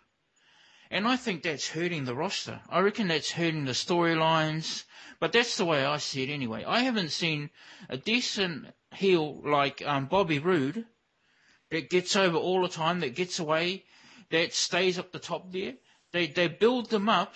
And 0.90 1.06
I 1.06 1.16
think 1.16 1.42
that's 1.42 1.68
hurting 1.68 2.06
the 2.06 2.14
roster. 2.14 2.60
I 2.70 2.80
reckon 2.80 3.08
that's 3.08 3.32
hurting 3.32 3.66
the 3.66 3.72
storylines. 3.72 4.84
But 5.20 5.32
that's 5.32 5.56
the 5.56 5.64
way 5.66 5.84
I 5.84 5.98
see 5.98 6.22
it 6.22 6.32
anyway. 6.32 6.64
I 6.64 6.80
haven't 6.80 7.10
seen 7.10 7.50
a 7.88 7.96
decent 7.96 8.68
heel 8.94 9.40
like 9.44 9.82
um, 9.84 10.06
Bobby 10.06 10.38
Roode 10.38 10.86
that 11.70 11.90
gets 11.90 12.16
over 12.16 12.36
all 12.36 12.62
the 12.62 12.68
time, 12.68 13.00
that 13.00 13.14
gets 13.14 13.38
away, 13.38 13.84
that 14.30 14.54
stays 14.54 14.98
up 14.98 15.12
the 15.12 15.18
top 15.18 15.52
there. 15.52 15.74
They 16.12 16.26
they 16.26 16.48
build 16.48 16.90
them 16.90 17.08
up, 17.08 17.34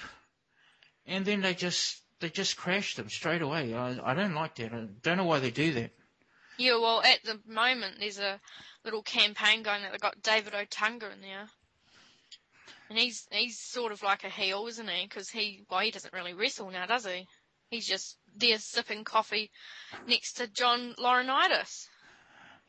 and 1.07 1.25
then 1.25 1.43
they 1.43 1.55
just 1.55 2.01
they 2.21 2.31
just 2.31 2.57
crash 2.57 2.95
them 2.95 3.11
straight 3.11 3.43
away. 3.43 3.75
I 3.75 3.99
I 4.03 4.15
don't 4.15 4.35
like 4.35 4.55
that. 4.57 4.73
I 4.73 4.87
don't 5.03 5.17
know 5.17 5.25
why 5.25 5.41
they 5.41 5.51
do 5.51 5.73
that. 5.75 5.91
Yeah, 6.59 6.79
well, 6.79 7.03
at 7.03 7.23
the 7.25 7.41
moment, 7.47 7.97
there's 7.99 8.19
a 8.19 8.39
little 8.85 9.03
campaign 9.03 9.63
going 9.63 9.83
that 9.83 9.93
they've 9.93 10.01
got 10.01 10.23
David 10.23 10.53
Otunga 10.53 11.13
in 11.13 11.21
there. 11.21 11.49
And 12.89 12.99
he's 12.99 13.27
he's 13.31 13.59
sort 13.59 13.93
of 13.93 14.03
like 14.03 14.25
a 14.25 14.29
heel, 14.29 14.67
isn't 14.69 14.89
he? 14.89 15.07
Because 15.07 15.31
he, 15.31 15.65
well, 15.71 15.81
he 15.81 15.91
doesn't 15.91 16.13
really 16.13 16.35
wrestle 16.35 16.71
now, 16.71 16.87
does 16.87 17.07
he? 17.07 17.27
He's 17.71 17.87
just 17.87 18.19
there 18.37 18.59
sipping 18.59 19.05
coffee 19.05 19.51
next 20.07 20.35
to 20.35 20.47
John 20.47 20.95
Laurinaitis. 20.99 21.89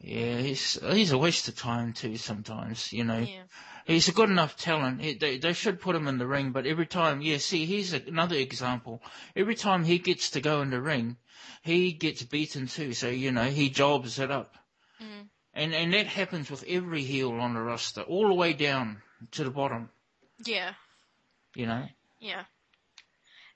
Yeah, 0.03 0.37
he's 0.39 0.77
he's 0.91 1.13
a 1.13 1.17
waste 1.17 1.47
of 1.47 1.55
time 1.55 1.93
too. 1.93 2.17
Sometimes, 2.17 2.91
you 2.91 3.05
know. 3.05 3.19
Yeah. 3.19 3.43
He's 3.85 4.07
a 4.07 4.13
good 4.13 4.29
enough 4.29 4.55
talent. 4.55 5.01
He, 5.01 5.13
they, 5.13 5.37
they 5.37 5.51
should 5.51 5.81
put 5.81 5.95
him 5.95 6.07
in 6.07 6.17
the 6.17 6.27
ring, 6.27 6.51
but 6.51 6.65
every 6.65 6.85
time, 6.85 7.21
yeah, 7.21 7.37
see, 7.37 7.65
here's 7.65 7.91
another 7.91 8.37
example. 8.37 9.01
Every 9.35 9.55
time 9.55 9.83
he 9.83 9.99
gets 9.99 10.29
to 10.31 10.41
go 10.41 10.61
in 10.61 10.69
the 10.69 10.81
ring, 10.81 11.17
he 11.63 11.91
gets 11.91 12.23
beaten 12.23 12.67
too. 12.67 12.93
So, 12.93 13.09
you 13.09 13.31
know, 13.33 13.43
he 13.43 13.69
jobs 13.69 14.19
it 14.19 14.31
up. 14.31 14.55
Mm. 15.01 15.27
And, 15.53 15.73
and 15.73 15.93
that 15.93 16.07
happens 16.07 16.49
with 16.49 16.63
every 16.65 17.03
heel 17.03 17.31
on 17.33 17.53
the 17.53 17.61
roster, 17.61 18.01
all 18.01 18.29
the 18.29 18.33
way 18.33 18.53
down 18.53 19.01
to 19.31 19.43
the 19.43 19.51
bottom, 19.51 19.89
Yeah. 20.45 20.73
you 21.55 21.65
know. 21.65 21.85
Yeah. 22.19 22.43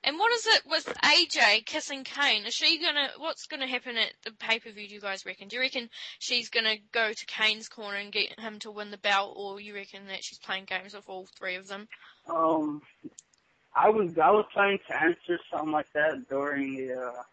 And 0.08 0.18
what 0.18 0.32
is 0.32 0.48
it 0.48 0.62
with 0.66 0.86
AJ 1.04 1.66
kissing 1.66 2.06
Kane? 2.06 2.46
Is 2.46 2.54
she 2.54 2.80
gonna? 2.80 3.10
What's 3.18 3.46
gonna 3.46 3.68
happen 3.68 3.98
at 3.98 4.14
the 4.24 4.32
pay 4.32 4.58
per 4.58 4.72
view? 4.72 4.88
Do 4.88 4.94
you 4.94 5.02
guys 5.02 5.26
reckon? 5.26 5.50
Do 5.50 5.58
you 5.58 5.62
reckon 5.62 5.90
she's 6.20 6.50
gonna 6.50 6.78
go 6.94 7.12
to 7.12 7.26
Kane's 7.26 7.68
corner 7.68 7.98
and 7.98 8.10
get 8.10 8.40
him 8.40 8.58
to 8.60 8.72
win 8.72 8.90
the 8.90 8.98
belt, 8.98 9.34
or 9.36 9.60
you 9.60 9.76
reckon 9.76 10.08
that 10.08 10.24
she's 10.24 10.40
playing 10.40 10.64
games 10.64 10.94
with 10.94 11.10
all 11.10 11.28
three 11.38 11.56
of 11.56 11.68
them? 11.68 11.90
Um, 12.30 12.82
I 13.76 13.90
was 13.90 14.18
I 14.18 14.32
was 14.32 14.46
trying 14.54 14.80
to 14.88 15.04
answer 15.04 15.40
something 15.52 15.74
like 15.74 15.92
that 15.92 16.30
during 16.30 16.78
the 16.78 16.94
uh, 16.94 17.24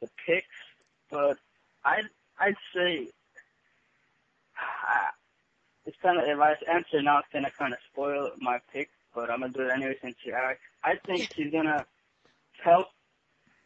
the 0.00 0.08
picks, 0.26 0.48
but 1.08 1.38
I 1.84 1.98
I'd, 1.98 2.08
I'd 2.40 2.56
say 2.74 3.08
uh, 4.58 5.10
it's 5.84 5.96
kind 6.02 6.18
of 6.18 6.26
if 6.26 6.40
I 6.40 6.56
answer 6.68 7.00
now, 7.00 7.20
it's 7.20 7.28
gonna 7.32 7.52
kind 7.56 7.74
of 7.74 7.78
spoil 7.92 8.32
my 8.40 8.58
pick. 8.72 8.90
But 9.14 9.30
I'm 9.30 9.40
gonna 9.40 9.52
do 9.52 9.68
it 9.68 9.70
anyway 9.70 9.96
since 10.02 10.16
you 10.24 10.32
asked. 10.32 10.58
I 10.86 10.94
think 11.04 11.32
she's 11.34 11.50
gonna 11.52 11.84
help 12.62 12.86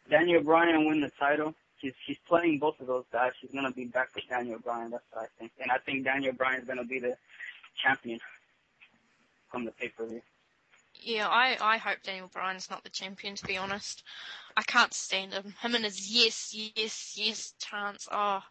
Daniel 0.09 0.41
Bryan 0.43 0.87
win 0.87 1.01
the 1.01 1.11
title. 1.19 1.53
She's 1.79 1.93
she's 2.05 2.17
playing 2.27 2.59
both 2.59 2.79
of 2.79 2.87
those 2.87 3.05
guys. 3.13 3.31
She's 3.39 3.51
gonna 3.51 3.71
be 3.71 3.85
back 3.85 4.09
with 4.15 4.25
Daniel 4.27 4.59
Bryan. 4.59 4.89
That's 4.91 5.03
what 5.11 5.23
I 5.23 5.27
think, 5.39 5.51
and 5.61 5.71
I 5.71 5.77
think 5.77 6.03
Daniel 6.03 6.33
Bryan's 6.33 6.65
gonna 6.67 6.83
be 6.83 6.99
the 6.99 7.15
champion 7.81 8.19
from 9.51 9.65
the 9.65 9.71
pay 9.71 9.89
per 9.89 10.05
view. 10.07 10.21
Yeah, 10.95 11.27
I 11.29 11.57
I 11.61 11.77
hope 11.77 11.99
Daniel 12.03 12.27
Bryan's 12.27 12.69
not 12.69 12.83
the 12.83 12.89
champion. 12.89 13.35
To 13.35 13.45
be 13.45 13.57
honest, 13.57 14.03
I 14.57 14.63
can't 14.63 14.93
stand 14.93 15.33
him. 15.33 15.53
Him 15.61 15.75
and 15.75 15.85
his 15.85 16.09
yes, 16.11 16.53
yes, 16.75 17.13
yes 17.17 17.53
chance. 17.59 18.07
Oh, 18.11 18.41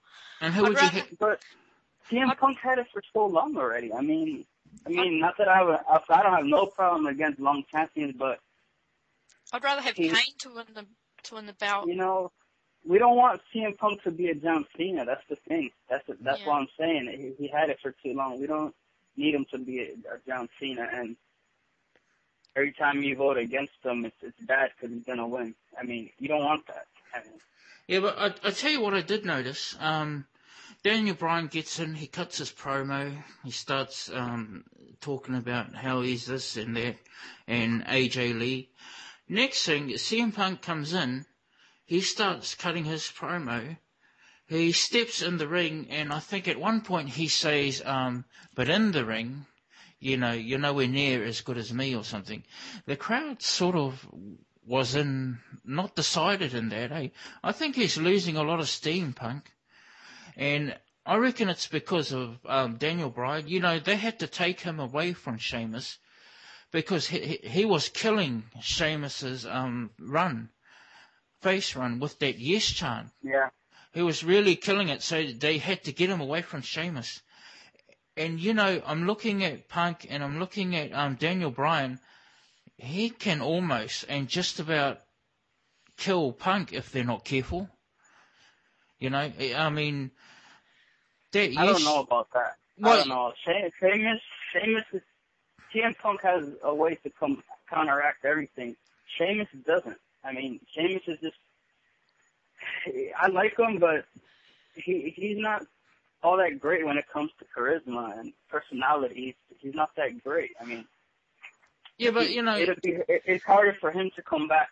And 0.41 0.55
who 0.55 0.65
I'd 0.65 0.69
would 0.69 0.79
you 0.79 0.83
rather- 0.85 0.97
hit? 1.01 1.19
But 1.19 1.43
CM 2.11 2.37
Punk 2.39 2.59
had 2.59 2.79
it 2.79 2.87
for 2.93 3.03
so 3.13 3.27
long 3.27 3.57
already. 3.57 3.93
I 3.93 4.01
mean, 4.01 4.45
I 4.87 4.91
mean, 4.91 5.21
not 5.21 5.37
that 5.39 5.49
I 5.49 5.59
have, 5.59 5.69
a, 5.69 5.85
I 6.09 6.23
don't 6.23 6.33
have 6.35 6.47
no 6.47 6.67
problem 6.67 7.07
against 7.07 7.39
long 7.41 7.65
champions, 7.71 8.15
but 8.17 8.41
I'd 9.53 9.65
rather 9.65 9.83
have 9.83 9.97
He- 9.97 10.09
Kane 10.09 10.37
to 10.41 10.55
win 10.55 10.67
the 10.75 10.87
to 11.25 11.35
win 11.35 11.47
the 11.47 11.53
belt. 11.55 11.87
you 11.87 11.97
know, 11.97 12.33
we 12.87 12.99
don't 12.99 13.17
want 13.17 13.43
CM 13.55 13.77
Punk 13.77 14.03
to 14.05 14.11
be 14.11 14.29
a 14.29 14.35
John 14.35 14.65
Cena. 14.77 15.05
That's 15.05 15.27
the 15.29 15.37
thing. 15.37 15.71
That's 15.91 16.07
the, 16.07 16.17
that's 16.21 16.41
Yeah. 16.41 16.47
what 16.49 16.55
I'm 16.63 16.69
saying. 16.79 17.35
He, 17.39 17.45
he 17.45 17.49
had 17.51 17.69
it 17.69 17.79
for 17.83 17.93
too 18.03 18.15
long. 18.15 18.41
We 18.41 18.47
don't 18.47 18.75
need 19.17 19.35
him 19.35 19.45
to 19.51 19.59
be 19.59 19.81
a, 19.81 20.15
a 20.15 20.19
John 20.27 20.49
Cena. 20.59 20.89
And 20.93 21.17
every 22.57 22.73
time 22.73 23.03
you 23.03 23.17
vote 23.17 23.37
against 23.37 23.75
him, 23.85 24.05
it's 24.07 24.17
it's 24.23 24.41
bad 24.41 24.71
because 24.77 24.95
he's 24.95 25.05
gonna 25.05 25.27
win. 25.29 25.55
I 25.79 25.85
mean, 25.85 26.11
you 26.19 26.29
don't 26.29 26.45
want 26.45 26.67
that. 26.69 26.87
I 27.15 27.23
mean, 27.25 27.39
Yeah, 27.87 28.01
but 28.01 28.19
I, 28.19 28.49
I 28.49 28.51
tell 28.53 28.71
you 28.71 28.81
what 28.81 28.95
I 28.95 29.03
did 29.03 29.25
notice. 29.27 29.77
Um, 29.79 30.27
Daniel 30.83 31.15
Bryan 31.17 31.49
gets 31.49 31.79
in, 31.79 31.95
he 31.95 32.07
cuts 32.07 32.39
his 32.39 32.51
promo, 32.51 33.15
he 33.45 33.51
starts 33.51 34.11
um, 34.15 34.65
talking 35.03 35.35
about 35.35 35.75
how 35.75 36.01
he's 36.01 36.25
this 36.25 36.57
and 36.57 36.75
that, 36.77 36.97
and 37.47 37.85
AJ 37.85 38.39
Lee. 38.39 38.71
Next 39.33 39.65
thing, 39.65 39.91
CM 39.91 40.35
Punk 40.35 40.61
comes 40.61 40.93
in, 40.93 41.25
he 41.85 42.01
starts 42.01 42.57
cutting 42.57 42.83
his 42.83 43.05
promo. 43.05 43.79
He 44.49 44.73
steps 44.73 45.23
in 45.23 45.37
the 45.39 45.47
ring, 45.47 45.87
and 45.89 46.13
I 46.13 46.19
think 46.19 46.49
at 46.49 46.59
one 46.59 46.81
point 46.81 47.11
he 47.11 47.29
says, 47.29 47.81
um, 47.87 48.25
"But 48.57 48.69
in 48.69 48.91
the 48.91 49.05
ring, 49.05 49.47
you 50.01 50.17
know, 50.17 50.33
you're 50.33 50.59
nowhere 50.59 50.89
near 50.89 51.23
as 51.23 51.43
good 51.43 51.59
as 51.59 51.73
me," 51.73 51.95
or 51.95 52.03
something. 52.03 52.43
The 52.87 52.97
crowd 52.97 53.41
sort 53.41 53.77
of 53.77 54.05
was 54.65 54.97
in 54.97 55.39
not 55.63 55.95
decided 55.95 56.53
in 56.53 56.71
that. 56.71 56.91
Eh? 56.91 57.11
I 57.45 57.53
think 57.53 57.77
he's 57.77 57.97
losing 57.97 58.37
a 58.37 58.43
lot 58.43 58.59
of 58.59 58.69
steam, 58.69 59.13
Punk, 59.13 59.53
and 60.35 60.77
I 61.07 61.15
reckon 61.19 61.49
it's 61.49 61.69
because 61.69 62.11
of 62.11 62.45
um, 62.47 62.79
Daniel 62.79 63.11
Bryan. 63.11 63.47
You 63.47 63.61
know, 63.61 63.79
they 63.79 63.95
had 63.95 64.19
to 64.19 64.27
take 64.27 64.63
him 64.63 64.81
away 64.81 65.13
from 65.13 65.39
Sheamus 65.39 65.99
because 66.71 67.07
he 67.07 67.41
he, 67.43 67.65
was 67.65 67.89
killing 67.89 68.45
Sheamus's 68.61 69.47
um, 69.47 69.91
run, 69.99 70.51
face 71.41 71.75
run 71.77 72.01
with 72.01 72.19
that 72.21 72.39
yes 72.39 72.65
chant. 72.65 73.09
yeah. 73.23 73.51
He 73.93 74.03
was 74.03 74.23
really 74.23 74.55
killing 74.55 74.89
it, 74.89 75.03
so 75.03 75.27
they 75.27 75.59
had 75.59 75.83
to 75.85 75.93
get 75.93 76.11
him 76.11 76.21
away 76.21 76.43
from 76.43 76.63
Sheamus. 76.63 77.23
And 78.17 78.39
you 78.39 78.55
know, 78.55 78.81
I'm 78.87 79.07
looking 79.07 79.43
at 79.43 79.69
Punk 79.69 80.07
and 80.09 80.23
I'm 80.23 80.39
looking 80.39 80.77
at 80.77 80.93
um, 80.93 81.17
Daniel 81.17 81.51
Bryan. 81.51 81.99
He 82.77 83.11
can 83.11 83.41
almost 83.41 84.05
and 84.09 84.29
just 84.29 84.61
about 84.61 85.01
kill 85.97 86.33
Punk 86.33 86.73
if 86.73 86.93
they're 86.93 87.05
not 87.05 87.25
careful. 87.25 87.69
You 88.99 89.11
know, 89.11 89.33
I 89.57 89.71
mean, 89.71 90.11
that 91.33 91.49
I 91.57 91.65
yes, 91.65 91.73
don't 91.73 91.85
know 91.85 92.01
about 92.01 92.29
that. 92.35 92.57
I 92.83 92.97
don't 92.97 93.09
know. 93.09 93.33
Sheamus, 93.45 94.21
Sheamus 94.53 94.85
is, 94.93 95.03
CM 95.75 95.97
Punk 95.99 96.23
has 96.23 96.49
a 96.63 96.75
way 96.75 96.97
to 96.97 97.11
come 97.11 97.43
counteract 97.69 98.25
everything. 98.25 98.77
Sheamus 99.17 99.49
doesn't. 99.67 99.97
I 100.25 100.33
mean, 100.33 100.61
Sheamus 100.75 101.03
is 101.07 101.19
just. 101.21 101.37
I 103.19 103.29
like 103.29 103.59
him, 103.59 103.79
but 103.79 104.05
he 104.75 105.13
he's 105.17 105.39
not 105.39 105.67
all 106.23 106.37
that 106.37 106.61
great 106.61 106.85
when 106.85 106.99
it 106.99 107.07
comes 107.13 107.31
to 107.39 107.45
charisma 107.57 108.19
and 108.19 108.33
personality. 108.49 109.37
He's, 109.49 109.59
he's 109.61 109.75
not 109.75 109.95
that 109.97 110.23
great. 110.23 110.51
I 110.61 110.65
mean, 110.65 110.85
yeah, 111.99 112.11
but 112.11 112.31
you 112.31 112.43
know, 112.43 112.57
it'd 112.57 112.83
be 112.83 112.99
it, 113.09 113.23
it's 113.27 113.45
harder 113.45 113.77
for 113.81 113.91
him 113.91 114.11
to 114.17 114.23
come 114.23 114.49
back 114.49 114.69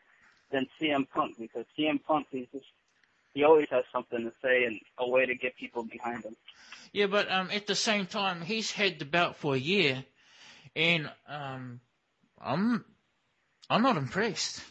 than 0.51 0.67
CM 0.81 1.09
Punk 1.09 1.37
because 1.39 1.65
CM 1.79 2.03
Punk 2.03 2.27
he's 2.31 2.47
just 2.53 2.67
he 3.35 3.45
always 3.45 3.69
has 3.71 3.85
something 3.93 4.25
to 4.25 4.33
say 4.43 4.65
and 4.65 4.81
a 4.99 5.09
way 5.09 5.27
to 5.27 5.35
get 5.35 5.57
people 5.57 5.85
behind 5.85 6.25
him. 6.25 6.37
Yeah, 6.93 7.07
but 7.07 7.31
um, 7.31 7.51
at 7.51 7.67
the 7.67 7.75
same 7.75 8.07
time, 8.07 8.41
he's 8.41 8.71
had 8.71 8.99
the 8.99 9.05
belt 9.05 9.37
for 9.37 9.55
a 9.55 9.59
year, 9.59 10.05
and 10.77 11.11
um, 11.29 11.81
I'm 12.41 12.85
I'm 13.71 13.83
not 13.83 13.97
impressed. 13.97 14.63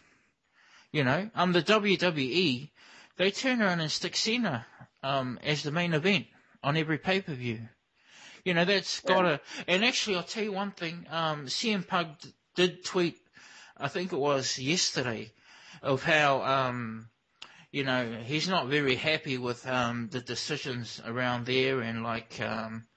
You 0.92 1.04
know, 1.04 1.30
um, 1.36 1.54
the 1.54 1.62
WWE 1.62 2.70
they 3.18 3.32
turn 3.32 3.62
around 3.62 3.80
and 3.82 3.92
stick 3.92 4.16
Cena 4.16 4.66
um 5.04 5.40
as 5.44 5.64
the 5.64 5.72
main 5.72 5.94
event 5.94 6.28
on 6.64 6.78
every 6.78 6.98
pay 6.98 7.22
per 7.22 7.34
view. 7.34 7.62
You 8.44 8.54
know, 8.54 8.66
that's 8.66 9.02
Yeah. 9.02 9.16
gotta. 9.16 9.42
And 9.68 9.84
actually, 9.84 10.18
I'll 10.18 10.24
tell 10.24 10.44
you 10.44 10.54
one 10.54 10.72
thing. 10.72 11.06
Um, 11.10 11.48
CM 11.48 11.86
Punk 11.86 12.20
d- 12.20 12.34
did 12.56 12.86
tweet, 12.86 13.18
I 13.76 13.90
think 13.90 14.14
it 14.14 14.20
was 14.20 14.58
yesterday, 14.58 15.32
of 15.82 16.04
how 16.04 16.42
um 16.44 17.10
you 17.72 17.84
know, 17.84 18.20
he's 18.24 18.48
not 18.48 18.68
very 18.68 18.96
happy 18.96 19.38
with 19.38 19.68
um, 19.68 20.08
the 20.12 20.22
decisions 20.22 21.02
around 21.06 21.46
there, 21.46 21.82
and 21.82 22.02
like, 22.02 22.40
um, 22.42 22.88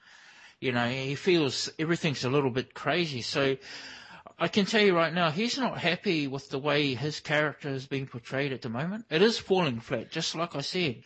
you 0.61 0.73
know, 0.73 0.89
he 0.89 1.15
feels 1.15 1.71
everything's 1.79 2.25
a 2.25 2.31
little 2.31 2.51
bit 2.51 2.75
crazy. 2.75 3.23
So 3.23 3.57
I 4.39 4.49
can 4.49 4.67
tell 4.67 4.83
you 4.83 4.95
right 4.97 5.13
now, 5.13 5.31
he's 5.31 5.59
not 5.59 5.79
happy 5.79 6.27
with 6.27 6.51
the 6.51 6.59
way 6.59 6.95
his 6.95 7.21
character 7.21 7.71
is 7.71 7.87
being 7.87 8.07
portrayed 8.07 8.53
at 8.53 8.63
the 8.63 8.69
moment. 8.69 9.07
It 9.11 9.23
is 9.23 9.39
falling 9.39 9.81
flat, 9.81 10.11
just 10.11 10.35
like 10.35 10.55
I 10.55 10.61
said. 10.61 11.03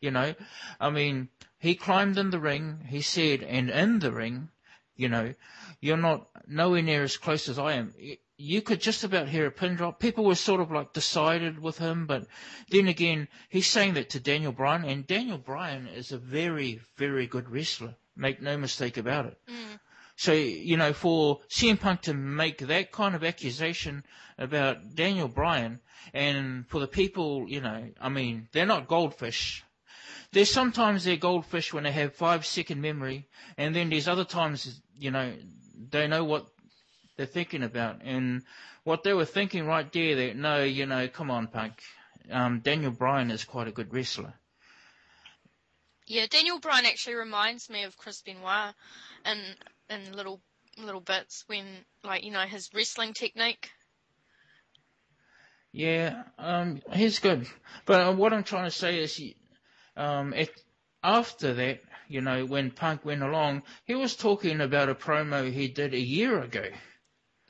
You 0.00 0.10
know, 0.10 0.34
I 0.78 0.88
mean, 0.90 1.28
he 1.58 1.74
climbed 1.74 2.16
in 2.16 2.30
the 2.30 2.40
ring. 2.40 2.86
He 2.88 3.02
said, 3.02 3.42
and 3.42 3.68
in 3.68 3.98
the 3.98 4.12
ring, 4.12 4.48
You 4.96 5.08
know, 5.08 5.34
you're 5.80 5.96
not 5.96 6.28
nowhere 6.46 6.82
near 6.82 7.02
as 7.02 7.16
close 7.16 7.48
as 7.48 7.58
I 7.58 7.72
am. 7.74 7.94
You 8.42 8.62
could 8.62 8.80
just 8.80 9.04
about 9.04 9.28
hear 9.28 9.46
a 9.46 9.50
pin 9.50 9.74
drop. 9.76 10.00
People 10.00 10.24
were 10.24 10.34
sort 10.34 10.62
of 10.62 10.72
like 10.72 10.94
decided 10.94 11.58
with 11.58 11.76
him, 11.76 12.06
but 12.06 12.26
then 12.70 12.88
again, 12.88 13.28
he's 13.50 13.66
saying 13.66 13.94
that 13.94 14.08
to 14.10 14.20
Daniel 14.20 14.50
Bryan, 14.50 14.84
and 14.86 15.06
Daniel 15.06 15.36
Bryan 15.36 15.86
is 15.86 16.10
a 16.10 16.16
very, 16.16 16.80
very 16.96 17.26
good 17.26 17.50
wrestler. 17.50 17.96
Make 18.16 18.40
no 18.40 18.56
mistake 18.56 18.96
about 18.96 19.26
it. 19.26 19.36
Mm. 19.46 19.78
So, 20.16 20.32
you 20.32 20.78
know, 20.78 20.94
for 20.94 21.40
CM 21.50 21.78
Punk 21.78 22.00
to 22.02 22.14
make 22.14 22.58
that 22.58 22.92
kind 22.92 23.14
of 23.14 23.24
accusation 23.24 24.04
about 24.38 24.94
Daniel 24.94 25.28
Bryan, 25.28 25.80
and 26.14 26.66
for 26.66 26.80
the 26.80 26.88
people, 26.88 27.44
you 27.46 27.60
know, 27.60 27.90
I 28.00 28.08
mean, 28.08 28.48
they're 28.52 28.64
not 28.64 28.88
goldfish. 28.88 29.64
There's 30.32 30.50
sometimes 30.50 31.04
they're 31.04 31.16
goldfish 31.16 31.74
when 31.74 31.84
they 31.84 31.92
have 31.92 32.14
five 32.14 32.46
second 32.46 32.80
memory, 32.80 33.28
and 33.58 33.76
then 33.76 33.90
there's 33.90 34.08
other 34.08 34.24
times, 34.24 34.80
you 34.98 35.10
know, 35.10 35.34
they 35.90 36.06
know 36.08 36.24
what 36.24 36.46
they're 37.20 37.26
thinking 37.26 37.62
about. 37.62 38.00
And 38.02 38.42
what 38.82 39.02
they 39.02 39.12
were 39.12 39.26
thinking 39.26 39.66
right 39.66 39.92
there, 39.92 40.16
that 40.16 40.36
no, 40.36 40.64
you 40.64 40.86
know, 40.86 41.06
come 41.06 41.30
on, 41.30 41.48
Punk. 41.48 41.74
Um, 42.30 42.60
Daniel 42.60 42.92
Bryan 42.92 43.30
is 43.30 43.44
quite 43.44 43.68
a 43.68 43.72
good 43.72 43.92
wrestler. 43.92 44.32
Yeah, 46.06 46.24
Daniel 46.30 46.58
Bryan 46.58 46.86
actually 46.86 47.16
reminds 47.16 47.68
me 47.68 47.84
of 47.84 47.98
Chris 47.98 48.22
Benoit 48.22 48.74
in 49.26 49.38
in 49.90 50.12
little 50.16 50.40
little 50.78 51.02
bits 51.02 51.44
when 51.46 51.66
like 52.02 52.24
you 52.24 52.30
know 52.30 52.40
his 52.40 52.70
wrestling 52.72 53.12
technique. 53.12 53.70
Yeah, 55.72 56.22
um, 56.38 56.80
he's 56.90 57.18
good. 57.18 57.46
But 57.84 58.00
uh, 58.00 58.12
what 58.14 58.32
I'm 58.32 58.44
trying 58.44 58.64
to 58.64 58.70
say 58.70 58.98
is, 58.98 59.20
um, 59.94 60.32
it, 60.32 60.50
after 61.04 61.52
that, 61.52 61.82
you 62.08 62.22
know, 62.22 62.46
when 62.46 62.70
Punk 62.70 63.04
went 63.04 63.22
along, 63.22 63.62
he 63.84 63.94
was 63.94 64.16
talking 64.16 64.62
about 64.62 64.88
a 64.88 64.94
promo 64.94 65.52
he 65.52 65.68
did 65.68 65.92
a 65.92 66.00
year 66.00 66.40
ago. 66.40 66.64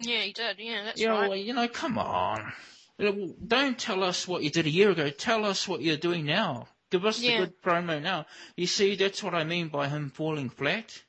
Yeah, 0.00 0.22
he 0.22 0.32
did. 0.32 0.58
Yeah, 0.58 0.84
that's 0.84 1.00
Yeah, 1.00 1.10
right. 1.10 1.28
well, 1.28 1.38
you 1.38 1.52
know, 1.54 1.68
come 1.68 1.98
on. 1.98 2.52
Don't 2.98 3.78
tell 3.78 4.02
us 4.02 4.26
what 4.28 4.42
you 4.42 4.50
did 4.50 4.66
a 4.66 4.70
year 4.70 4.90
ago. 4.90 5.10
Tell 5.10 5.44
us 5.44 5.66
what 5.68 5.80
you're 5.82 5.96
doing 5.96 6.26
now. 6.26 6.68
Give 6.90 7.04
us 7.06 7.20
Yeah. 7.20 7.40
the 7.40 7.46
good 7.46 7.62
promo 7.62 8.02
now. 8.02 8.26
You 8.56 8.66
see, 8.66 8.96
that's 8.96 9.22
what 9.22 9.34
I 9.34 9.44
mean 9.44 9.68
by 9.68 9.88
him 9.88 10.10
falling 10.10 10.50
flat. 10.50 11.02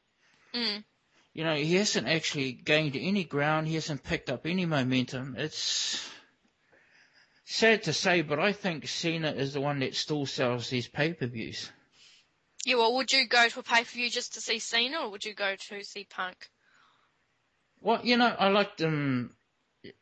Mm. 0.54 0.84
You 1.34 1.44
know, 1.44 1.56
he 1.56 1.76
hasn't 1.76 2.08
actually 2.08 2.52
gained 2.52 2.96
any 2.96 3.24
ground. 3.24 3.68
He 3.68 3.76
hasn't 3.76 4.04
picked 4.04 4.30
up 4.30 4.46
any 4.46 4.66
momentum. 4.66 5.36
It's 5.38 6.06
sad 7.46 7.84
to 7.84 7.94
say, 7.94 8.22
but 8.22 8.40
I 8.40 8.54
think 8.54 8.88
Cena 8.88 9.32
is 9.32 9.54
the 9.54 9.62
one 9.62 9.80
that 9.80 9.96
still 9.96 10.26
sells 10.26 10.70
these 10.70 10.88
pay-per-views. 10.88 11.72
Yeah, 12.66 12.76
well, 12.76 12.94
would 12.96 13.12
you 13.12 13.28
go 13.28 13.48
to 13.50 13.60
a 13.60 13.64
pay 13.64 13.84
per 13.84 13.90
view 13.90 14.10
just 14.10 14.34
to 14.36 14.42
see 14.42 14.60
Cena, 14.60 15.00
or 15.02 15.10
would 15.10 15.26
you 15.26 15.34
go 15.34 15.56
to 15.56 15.84
see 15.84 16.04
Punk? 16.04 16.50
Well, 17.82 18.00
you 18.04 18.18
know, 18.18 18.28
I 18.38 18.50
like 18.50 18.78
them 18.78 19.36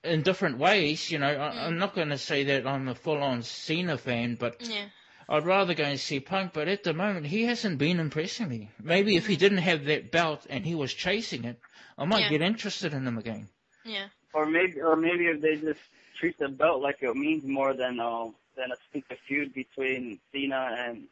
in 0.03 0.21
different 0.21 0.57
ways. 0.57 1.09
You 1.09 1.19
know, 1.19 1.27
I, 1.27 1.33
Mm. 1.55 1.63
I'm 1.67 1.77
not 1.77 1.95
going 1.95 2.09
to 2.09 2.17
say 2.17 2.43
that 2.45 2.67
I'm 2.67 2.88
a 2.88 2.95
full-on 2.95 3.43
Cena 3.43 3.98
fan, 3.98 4.36
but 4.36 4.67
Yeah. 4.67 4.89
I'd 5.29 5.45
rather 5.45 5.74
go 5.74 5.83
and 5.86 6.00
see 6.00 6.19
Punk. 6.19 6.53
But 6.53 6.67
at 6.67 6.83
the 6.83 6.93
moment, 6.93 7.27
he 7.27 7.43
hasn't 7.45 7.77
been 7.77 8.00
impressing 8.00 8.50
me. 8.50 8.69
Maybe 8.81 9.15
if 9.15 9.27
he 9.27 9.38
didn't 9.38 9.59
have 9.59 9.86
that 9.86 10.12
belt 10.12 10.45
and 10.50 10.65
he 10.65 10.75
was 10.75 10.93
chasing 10.93 11.45
it, 11.45 11.59
I 11.98 12.05
might 12.05 12.24
Yeah. 12.24 12.29
get 12.29 12.41
interested 12.41 12.93
in 12.93 13.05
him 13.07 13.17
again. 13.17 13.48
Yeah. 13.86 14.07
Or 14.33 14.45
maybe, 14.45 14.81
or 14.81 14.95
maybe 14.95 15.27
if 15.27 15.39
they 15.41 15.55
just 15.55 15.79
treat 16.17 16.38
the 16.38 16.50
belt 16.50 16.81
like 16.81 17.01
it 17.01 17.15
means 17.15 17.43
more 17.45 17.74
than 17.74 18.00
uh, 18.00 18.29
than 18.55 18.71
a 18.71 18.75
stupid 18.89 19.17
feud 19.19 19.53
between 19.53 20.19
Cena 20.33 20.75
and 20.77 21.07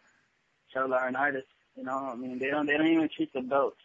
Charlotte 0.74 0.98
Laurinaitis. 1.00 1.44
You 1.78 1.84
know, 1.84 2.10
I 2.12 2.16
mean, 2.16 2.40
they 2.40 2.50
don't 2.50 2.66
they 2.66 2.76
don't 2.78 2.88
even 2.88 3.08
treat 3.10 3.32
the 3.34 3.42
belts 3.42 3.80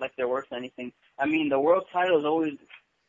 like 0.00 0.16
they're 0.16 0.26
worth 0.28 0.52
anything. 0.52 0.92
I 1.20 1.26
mean, 1.26 1.48
the 1.48 1.60
world 1.60 1.84
title 1.92 2.18
is 2.18 2.24
always 2.24 2.54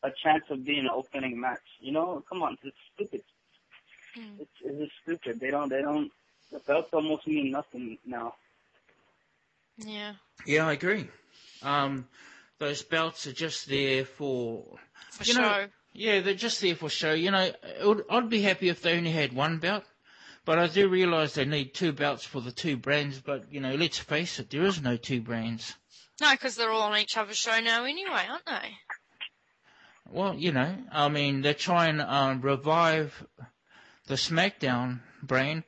a 0.03 0.09
chance 0.23 0.43
of 0.49 0.65
being 0.65 0.79
an 0.81 0.89
opening 0.93 1.39
match. 1.39 1.61
You 1.79 1.91
know, 1.93 2.23
come 2.27 2.43
on, 2.43 2.57
it's 2.63 2.75
stupid. 2.95 3.21
Mm. 4.17 4.39
It's, 4.41 4.51
it's 4.63 4.77
just 4.79 4.91
stupid. 5.03 5.39
They 5.39 5.51
don't 5.51 5.69
they 5.69 5.81
don't 5.81 6.11
the 6.51 6.59
belts 6.59 6.89
almost 6.93 7.25
mean 7.27 7.51
nothing 7.51 7.97
now. 8.05 8.33
Yeah. 9.77 10.13
Yeah, 10.45 10.67
I 10.67 10.73
agree. 10.73 11.07
Um, 11.63 12.07
those 12.59 12.81
belts 12.83 13.27
are 13.27 13.31
just 13.33 13.67
there 13.69 14.05
for 14.05 14.65
For 15.11 15.23
You 15.23 15.33
sure. 15.33 15.41
know- 15.41 15.67
Yeah, 15.93 16.19
they're 16.21 16.33
just 16.35 16.61
there 16.61 16.75
for 16.75 16.89
show. 16.89 17.13
You 17.13 17.31
know, 17.31 17.41
it 17.63 17.85
would, 17.87 18.03
I'd 18.09 18.29
be 18.29 18.41
happy 18.41 18.69
if 18.69 18.81
they 18.81 18.97
only 18.97 19.11
had 19.11 19.33
one 19.33 19.57
belt, 19.59 19.83
but 20.45 20.57
I 20.59 20.67
do 20.67 20.87
realise 20.89 21.33
they 21.33 21.45
need 21.45 21.73
two 21.73 21.91
belts 21.91 22.23
for 22.25 22.41
the 22.41 22.51
two 22.51 22.77
brands. 22.77 23.19
But 23.19 23.51
you 23.51 23.59
know, 23.61 23.75
let's 23.75 23.97
face 23.99 24.39
it, 24.39 24.49
there 24.49 24.63
is 24.63 24.81
no 24.81 24.97
two 24.97 25.21
brands. 25.21 25.75
No, 26.21 26.31
because 26.31 26.55
they're 26.55 26.69
all 26.71 26.83
on 26.83 26.97
each 26.99 27.17
other's 27.17 27.37
show 27.37 27.59
now 27.59 27.83
anyway, 27.83 28.25
aren't 28.29 28.45
they? 28.45 28.77
Well, 30.07 30.35
you 30.35 30.51
know, 30.51 30.75
I 30.91 31.09
mean, 31.09 31.41
they're 31.41 31.53
trying 31.55 31.97
to 31.97 32.13
um, 32.13 32.41
revive 32.41 33.25
the 34.05 34.15
SmackDown 34.15 34.99
brand, 35.23 35.63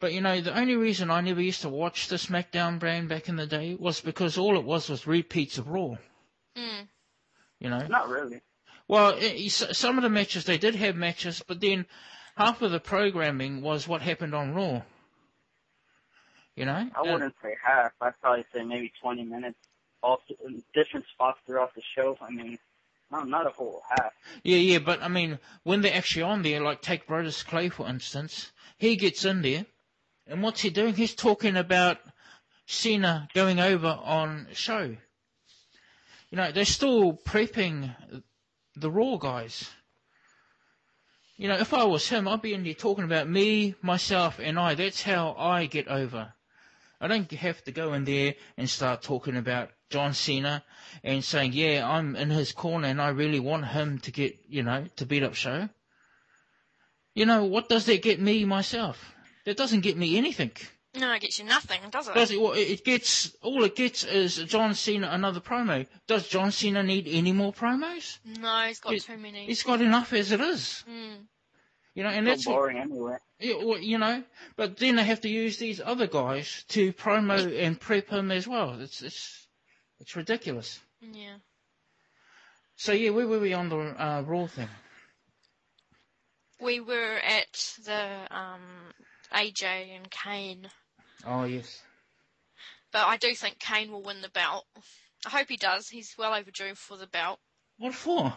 but 0.00 0.12
you 0.14 0.20
know, 0.22 0.40
the 0.40 0.58
only 0.58 0.76
reason 0.76 1.10
I 1.10 1.20
never 1.20 1.42
used 1.42 1.60
to 1.62 1.68
watch 1.68 2.08
the 2.08 2.16
SmackDown 2.16 2.78
brand 2.78 3.08
back 3.10 3.28
in 3.28 3.36
the 3.36 3.46
day 3.46 3.76
was 3.78 4.00
because 4.00 4.38
all 4.38 4.56
it 4.56 4.64
was 4.64 4.88
was 4.88 5.06
repeats 5.06 5.58
of 5.58 5.68
Raw. 5.68 5.96
Mm. 6.56 6.88
You 7.60 7.68
know, 7.70 7.86
Not 7.86 8.08
really. 8.08 8.40
Well, 8.86 9.14
i 9.14 9.18
i- 9.18 9.44
s- 9.46 9.76
some 9.76 9.98
of 9.98 10.02
the 10.02 10.08
matches 10.08 10.44
they 10.44 10.56
did 10.58 10.74
have 10.76 10.96
matches, 10.96 11.42
but 11.46 11.60
then 11.60 11.84
half 12.36 12.62
of 12.62 12.70
the 12.70 12.80
programming 12.80 13.60
was 13.60 13.86
what 13.86 14.00
happened 14.00 14.34
on 14.34 14.54
Raw. 14.54 14.80
You 16.56 16.64
know, 16.64 16.88
I 16.94 17.00
Uh, 17.00 17.12
wouldn't 17.12 17.34
say 17.42 17.54
half. 17.62 17.92
I'd 18.00 18.18
probably 18.20 18.44
say 18.54 18.64
maybe 18.64 18.90
20 19.02 19.24
minutes, 19.24 19.58
all 20.02 20.20
different 20.74 21.06
spots 21.12 21.38
throughout 21.46 21.74
the 21.74 21.82
show. 21.94 22.16
I 22.20 22.30
mean, 22.30 22.58
not 23.10 23.28
not 23.28 23.46
a 23.46 23.50
whole 23.50 23.82
half. 23.88 24.12
yeah, 24.42 24.56
yeah, 24.56 24.78
but 24.78 25.02
I 25.02 25.08
mean, 25.08 25.38
when 25.62 25.80
they're 25.80 25.94
actually 25.94 26.22
on 26.22 26.42
there, 26.42 26.60
like 26.60 26.82
take 26.82 27.06
Brodus 27.06 27.44
Clay 27.44 27.68
for 27.68 27.88
instance, 27.88 28.52
he 28.78 28.96
gets 28.96 29.24
in 29.24 29.42
there, 29.42 29.66
and 30.26 30.42
what's 30.42 30.60
he 30.60 30.70
doing? 30.70 30.94
He's 30.94 31.14
talking 31.14 31.56
about 31.56 31.98
Cena 32.66 33.28
going 33.34 33.60
over 33.60 33.98
on 34.02 34.48
show. 34.52 34.96
You 36.30 36.36
know, 36.36 36.52
they're 36.52 36.66
still 36.66 37.14
prepping 37.14 37.94
the 38.76 38.90
Raw 38.90 39.16
guys. 39.16 39.70
You 41.38 41.48
know, 41.48 41.54
if 41.54 41.72
I 41.72 41.84
was 41.84 42.08
him, 42.08 42.26
I'd 42.26 42.42
be 42.42 42.52
in 42.52 42.64
there 42.64 42.74
talking 42.74 43.04
about 43.04 43.28
me, 43.28 43.76
myself, 43.80 44.38
and 44.38 44.58
I. 44.58 44.74
That's 44.74 45.02
how 45.02 45.34
I 45.38 45.66
get 45.66 45.88
over. 45.88 46.34
I 47.00 47.06
don't 47.06 47.30
have 47.30 47.62
to 47.64 47.72
go 47.72 47.94
in 47.94 48.04
there 48.04 48.34
and 48.56 48.68
start 48.68 49.02
talking 49.02 49.36
about 49.36 49.70
John 49.90 50.14
Cena 50.14 50.62
and 51.02 51.24
saying, 51.24 51.52
yeah, 51.52 51.88
I'm 51.88 52.16
in 52.16 52.30
his 52.30 52.52
corner 52.52 52.88
and 52.88 53.00
I 53.00 53.08
really 53.08 53.40
want 53.40 53.66
him 53.66 53.98
to 54.00 54.10
get, 54.10 54.38
you 54.48 54.62
know, 54.62 54.86
to 54.96 55.06
beat 55.06 55.22
up 55.22 55.34
show. 55.34 55.68
You 57.14 57.26
know, 57.26 57.44
what 57.44 57.68
does 57.68 57.86
that 57.86 58.02
get 58.02 58.20
me 58.20 58.44
myself? 58.44 59.14
That 59.44 59.56
doesn't 59.56 59.80
get 59.80 59.96
me 59.96 60.16
anything. 60.16 60.52
No, 60.94 61.12
it 61.12 61.20
gets 61.20 61.38
you 61.38 61.44
nothing, 61.44 61.80
does 61.90 62.08
it? 62.08 62.14
Does 62.14 62.30
it, 62.30 62.40
well, 62.40 62.52
it 62.52 62.62
it 62.70 62.84
gets, 62.84 63.34
all 63.42 63.62
it 63.64 63.76
gets 63.76 64.04
is 64.04 64.36
John 64.36 64.74
Cena 64.74 65.08
another 65.10 65.40
promo. 65.40 65.86
Does 66.06 66.28
John 66.28 66.50
Cena 66.50 66.82
need 66.82 67.06
any 67.08 67.32
more 67.32 67.52
promos? 67.52 68.18
No, 68.24 68.66
he's 68.66 68.80
got 68.80 68.94
It- 68.94 69.02
too 69.04 69.16
many. 69.18 69.46
He's 69.46 69.62
got 69.62 69.80
enough 69.80 70.12
as 70.12 70.32
it 70.32 70.40
is. 70.40 70.84
Mm. 70.88 71.26
You 71.94 72.04
know, 72.04 72.10
and 72.10 72.26
so 72.26 72.30
that's 72.30 72.46
what, 72.46 72.52
boring 72.54 72.78
anyway. 72.78 73.16
Yeah, 73.40 73.64
well, 73.64 73.78
you 73.78 73.98
know, 73.98 74.22
but 74.56 74.76
then 74.76 74.96
they 74.96 75.04
have 75.04 75.20
to 75.22 75.28
use 75.28 75.58
these 75.58 75.80
other 75.80 76.06
guys 76.06 76.64
to 76.68 76.92
promo 76.92 77.60
and 77.60 77.78
prep 77.80 78.08
him 78.08 78.30
as 78.30 78.46
well. 78.46 78.80
It's 78.80 79.02
it's 79.02 79.47
it's 80.00 80.16
ridiculous. 80.16 80.80
Yeah. 81.00 81.36
So 82.76 82.92
yeah, 82.92 83.10
where 83.10 83.26
were 83.26 83.40
we 83.40 83.52
on 83.52 83.68
the 83.68 83.76
uh, 83.78 84.22
Raw 84.22 84.46
thing? 84.46 84.68
We 86.60 86.80
were 86.80 87.18
at 87.18 87.76
the 87.84 88.26
um, 88.30 88.92
AJ 89.32 89.62
and 89.96 90.10
Kane, 90.10 90.68
Oh 91.26 91.44
yes. 91.44 91.82
but 92.92 93.06
I 93.06 93.16
do 93.16 93.34
think 93.34 93.58
Kane 93.58 93.92
will 93.92 94.02
win 94.02 94.22
the 94.22 94.28
belt. 94.30 94.64
I 95.26 95.30
hope 95.30 95.48
he 95.48 95.56
does. 95.56 95.88
He's 95.88 96.14
well 96.18 96.34
overdue 96.34 96.74
for 96.74 96.96
the 96.96 97.06
belt. 97.06 97.38
What 97.78 97.94
for? 97.94 98.34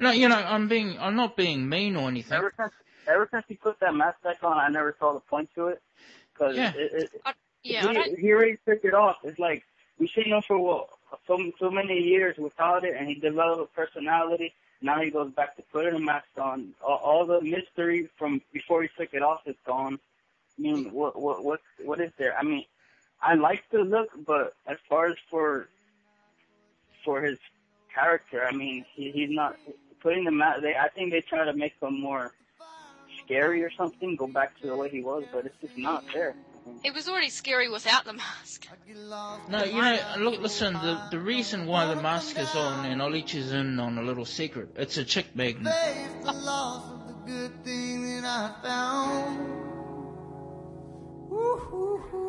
No, 0.00 0.10
you 0.10 0.28
know, 0.28 0.36
I'm 0.36 0.68
being 0.68 0.96
I'm 0.98 1.16
not 1.16 1.36
being 1.36 1.68
mean 1.68 1.96
or 1.96 2.08
anything. 2.08 2.38
Ever 2.38 2.52
since 2.56 2.72
ever 3.08 3.28
since 3.32 3.44
he 3.48 3.54
put 3.54 3.80
that 3.80 3.94
mask 3.94 4.22
back 4.22 4.42
on, 4.42 4.56
I 4.56 4.68
never 4.68 4.94
saw 4.98 5.12
the 5.12 5.20
point 5.20 5.50
to 5.56 5.68
it. 5.68 5.82
Because 6.32 6.56
Yeah. 6.56 6.72
it, 6.76 7.10
it, 7.14 7.22
Yeah, 7.62 7.88
he, 7.88 7.94
don't. 7.94 8.18
he 8.18 8.32
already 8.32 8.58
took 8.66 8.84
it 8.84 8.94
off. 8.94 9.16
It's 9.24 9.38
like 9.38 9.64
we 9.98 10.08
seen 10.08 10.32
him 10.32 10.42
for 10.42 10.58
what 10.58 10.88
so 11.26 11.52
so 11.58 11.70
many 11.70 11.98
years 12.00 12.36
without 12.38 12.84
it, 12.84 12.94
and 12.96 13.08
he 13.08 13.14
developed 13.14 13.62
a 13.62 13.76
personality. 13.76 14.54
Now 14.80 15.00
he 15.00 15.10
goes 15.10 15.32
back 15.32 15.56
to 15.56 15.62
putting 15.72 15.94
a 15.94 15.98
mask 15.98 16.28
on. 16.40 16.74
All, 16.82 16.96
all 16.96 17.26
the 17.26 17.40
mystery 17.40 18.08
from 18.16 18.40
before 18.52 18.82
he 18.82 18.88
took 18.96 19.12
it 19.12 19.22
off 19.22 19.42
is 19.46 19.56
gone. 19.66 19.98
I 20.58 20.62
mean, 20.62 20.92
what 20.92 21.20
what 21.20 21.44
what 21.44 21.60
what 21.84 22.00
is 22.00 22.12
there? 22.18 22.36
I 22.36 22.42
mean, 22.42 22.64
I 23.20 23.34
like 23.34 23.64
the 23.70 23.78
look, 23.78 24.10
but 24.26 24.54
as 24.66 24.78
far 24.88 25.06
as 25.06 25.16
for 25.30 25.68
for 27.04 27.22
his 27.22 27.38
character, 27.92 28.44
I 28.44 28.52
mean, 28.52 28.84
he, 28.94 29.10
he's 29.10 29.30
not 29.30 29.56
putting 30.00 30.24
the 30.24 30.30
mask. 30.30 30.62
They, 30.62 30.76
I 30.76 30.88
think 30.88 31.10
they 31.10 31.20
try 31.20 31.44
to 31.44 31.52
make 31.52 31.74
him 31.80 32.00
more 32.00 32.32
scary 33.24 33.62
or 33.62 33.70
something. 33.70 34.16
Go 34.16 34.26
back 34.26 34.58
to 34.60 34.66
the 34.68 34.76
way 34.76 34.88
he 34.88 35.02
was, 35.02 35.24
but 35.32 35.46
it's 35.46 35.56
just 35.60 35.76
not 35.76 36.04
there. 36.12 36.34
He 36.82 36.90
was 36.90 37.08
already 37.08 37.30
scary 37.30 37.68
without 37.68 38.04
the 38.04 38.12
mask. 38.12 38.66
No, 39.48 39.64
you 39.64 39.80
know, 39.80 39.98
look, 40.18 40.40
listen, 40.40 40.74
the, 40.74 41.00
the 41.10 41.18
reason 41.18 41.66
why 41.66 41.86
the 41.92 42.00
mask 42.00 42.38
is 42.38 42.54
on 42.54 42.84
and 42.86 43.02
I'll 43.02 43.10
let 43.10 43.32
you 43.34 43.42
in 43.42 43.78
on 43.80 43.98
a 43.98 44.02
little 44.02 44.24
secret, 44.24 44.70
it's 44.76 44.96
a 44.96 45.04
chick 45.04 45.26
magnet. 45.34 45.72
Face 45.72 46.08
the 46.24 46.32
loss 46.32 46.90
of 46.92 47.06
the 47.08 47.14
good 47.30 47.64
thing 47.64 48.20
that 48.20 48.24
I 48.24 48.54
found. 48.62 49.38
Woo-hoo-hoo. 51.30 52.28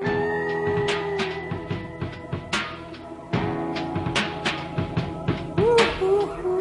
Woo-hoo-hoo. 5.57 6.59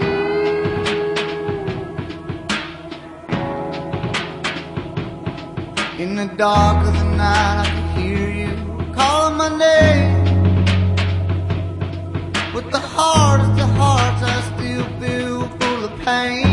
In 5.98 6.14
the 6.14 6.26
dark 6.36 6.86
of 6.86 6.94
the 6.94 7.07
night, 7.18 7.58
I 7.62 7.68
can 7.74 7.86
hear 7.98 8.24
you 8.40 8.52
calling 8.94 9.36
my 9.42 9.50
name. 9.66 10.10
With 12.54 12.68
the 12.76 12.82
hardest 12.96 13.56
of 13.64 13.70
hearts, 13.82 14.22
I 14.34 14.38
still 14.50 14.86
feel 15.00 15.38
full 15.58 15.80
of 15.88 15.94
pain. 16.06 16.50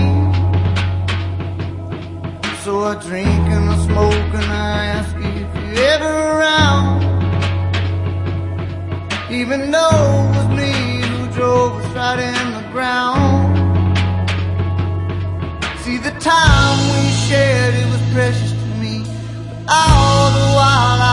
So 2.64 2.72
I 2.92 2.94
drink 3.08 3.44
and 3.56 3.66
I 3.76 3.78
smoke 3.90 4.32
and 4.42 4.50
I 4.74 4.78
ask 4.98 5.12
you 5.24 5.32
if 5.44 5.52
you're 5.58 5.78
ever 5.94 6.14
around. 6.34 6.98
Even 9.40 9.60
though 9.76 10.08
it 10.24 10.32
was 10.38 10.50
me 10.62 10.72
who 11.12 11.22
drove 11.38 11.74
us 11.82 11.88
right 12.00 12.22
in 12.32 12.46
the 12.58 12.66
ground. 12.74 13.54
See 15.84 15.98
the 16.10 16.16
time 16.34 16.78
we 16.94 17.04
shared, 17.28 17.74
it 17.82 17.88
was 17.94 18.04
precious 18.16 18.45
all 19.68 20.32
the 20.32 20.56
while 20.56 21.05